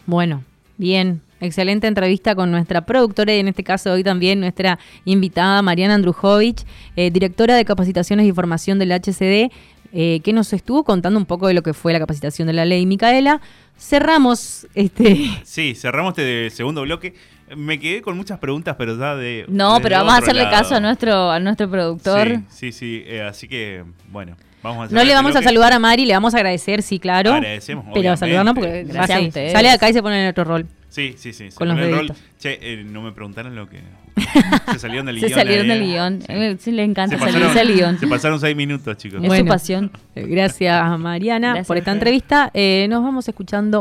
Bueno, 0.06 0.44
bien. 0.78 1.22
Excelente 1.42 1.88
entrevista 1.88 2.36
con 2.36 2.52
nuestra 2.52 2.82
productora 2.86 3.34
y 3.34 3.40
en 3.40 3.48
este 3.48 3.64
caso 3.64 3.94
hoy 3.94 4.04
también 4.04 4.42
nuestra 4.42 4.78
invitada 5.06 5.62
Mariana 5.62 5.94
Andrujovic, 5.96 6.66
eh, 6.98 7.12
directora 7.12 7.56
de 7.56 7.64
capacitaciones 7.64 8.26
y 8.26 8.34
formación 8.34 8.78
del 8.78 8.92
HCD, 8.92 9.50
eh, 9.92 10.22
que 10.24 10.34
nos 10.34 10.54
estuvo 10.54 10.84
contando 10.84 11.20
un 11.20 11.26
poco 11.26 11.48
de 11.48 11.54
lo 11.54 11.64
que 11.64 11.74
fue 11.74 11.94
la 11.94 12.00
capacitación 12.00 12.48
de 12.48 12.54
la 12.54 12.66
ley 12.66 12.86
Micaela. 12.86 13.42
Cerramos 13.78 14.68
este... 14.76 15.30
Sí, 15.44 15.76
cerramos 15.76 16.12
este 16.12 16.50
segundo 16.50 16.82
bloque. 16.82 17.14
Me 17.56 17.80
quedé 17.80 18.02
con 18.02 18.16
muchas 18.16 18.38
preguntas, 18.38 18.76
pero 18.78 18.96
ya 18.98 19.16
de. 19.16 19.46
No, 19.48 19.80
pero 19.82 19.98
vamos 19.98 20.14
a 20.14 20.18
hacerle 20.18 20.44
lado. 20.44 20.56
caso 20.56 20.76
a 20.76 20.80
nuestro, 20.80 21.32
a 21.32 21.40
nuestro 21.40 21.68
productor. 21.68 22.28
Sí, 22.50 22.72
sí, 22.72 22.72
sí. 22.72 23.04
eh, 23.08 23.24
así 23.24 23.48
que, 23.48 23.84
bueno, 24.12 24.36
vamos 24.64 24.82
a 24.82 24.84
hacer 24.86 24.98
No 24.98 25.04
le 25.04 25.14
vamos 25.14 25.36
a 25.36 25.42
saludar 25.42 25.74
a 25.74 25.80
Mari, 25.80 26.06
le 26.06 26.14
vamos 26.14 26.34
a 26.34 26.38
agradecer, 26.38 26.82
sí, 26.82 27.00
claro. 27.00 27.34
Agradecemos, 27.34 27.86
Pero 27.94 28.16
saludarnos 28.18 28.54
porque 28.56 28.84
Gracias 28.86 29.34
sí, 29.34 29.50
sale 29.52 29.70
acá 29.70 29.90
y 29.90 29.94
se 29.94 30.02
pone 30.02 30.24
en 30.24 30.30
otro 30.30 30.44
rol. 30.44 30.68
Sí, 30.90 31.14
sí, 31.18 31.34
sí. 31.34 31.52
se 31.52 31.56
Con 31.56 31.68
los 31.68 31.78
pone 31.78 31.88
el 31.88 31.94
rol. 31.96 32.08
deditos. 32.08 32.24
Che, 32.40 32.58
eh, 32.62 32.84
no 32.84 33.02
me 33.04 33.12
preguntaron 33.12 33.56
lo 33.56 33.70
que. 33.70 33.80
Se 34.74 34.80
salieron 34.80 35.06
del 35.06 35.20
Se 35.20 35.28
guion. 35.28 35.40
salieron 35.40 35.66
eh. 35.70 35.74
del 35.76 35.84
guion. 35.84 36.20
Sí. 36.22 36.26
Eh, 36.30 36.58
Sí, 36.60 36.72
le 36.72 36.84
encanta 36.84 37.16
Se 37.18 37.20
salirse 37.24 37.40
pasaron- 37.48 37.68
del 37.68 37.76
guion. 37.78 38.00
Se 38.00 38.08
pasaron 38.08 38.40
seis 38.40 38.56
minutos, 38.56 38.98
chicos. 38.98 39.22
Es 39.22 39.28
Bueno. 39.28 39.44
su 39.44 39.48
pasión. 39.48 39.92
Gracias, 40.16 41.00
Mariana, 41.00 41.50
Gracias 41.50 41.68
por 41.68 41.78
esta 41.78 41.92
entrevista. 41.92 42.50
Eh, 42.54 42.88
nos 42.90 43.04
vamos 43.04 43.28
escuchando 43.28 43.78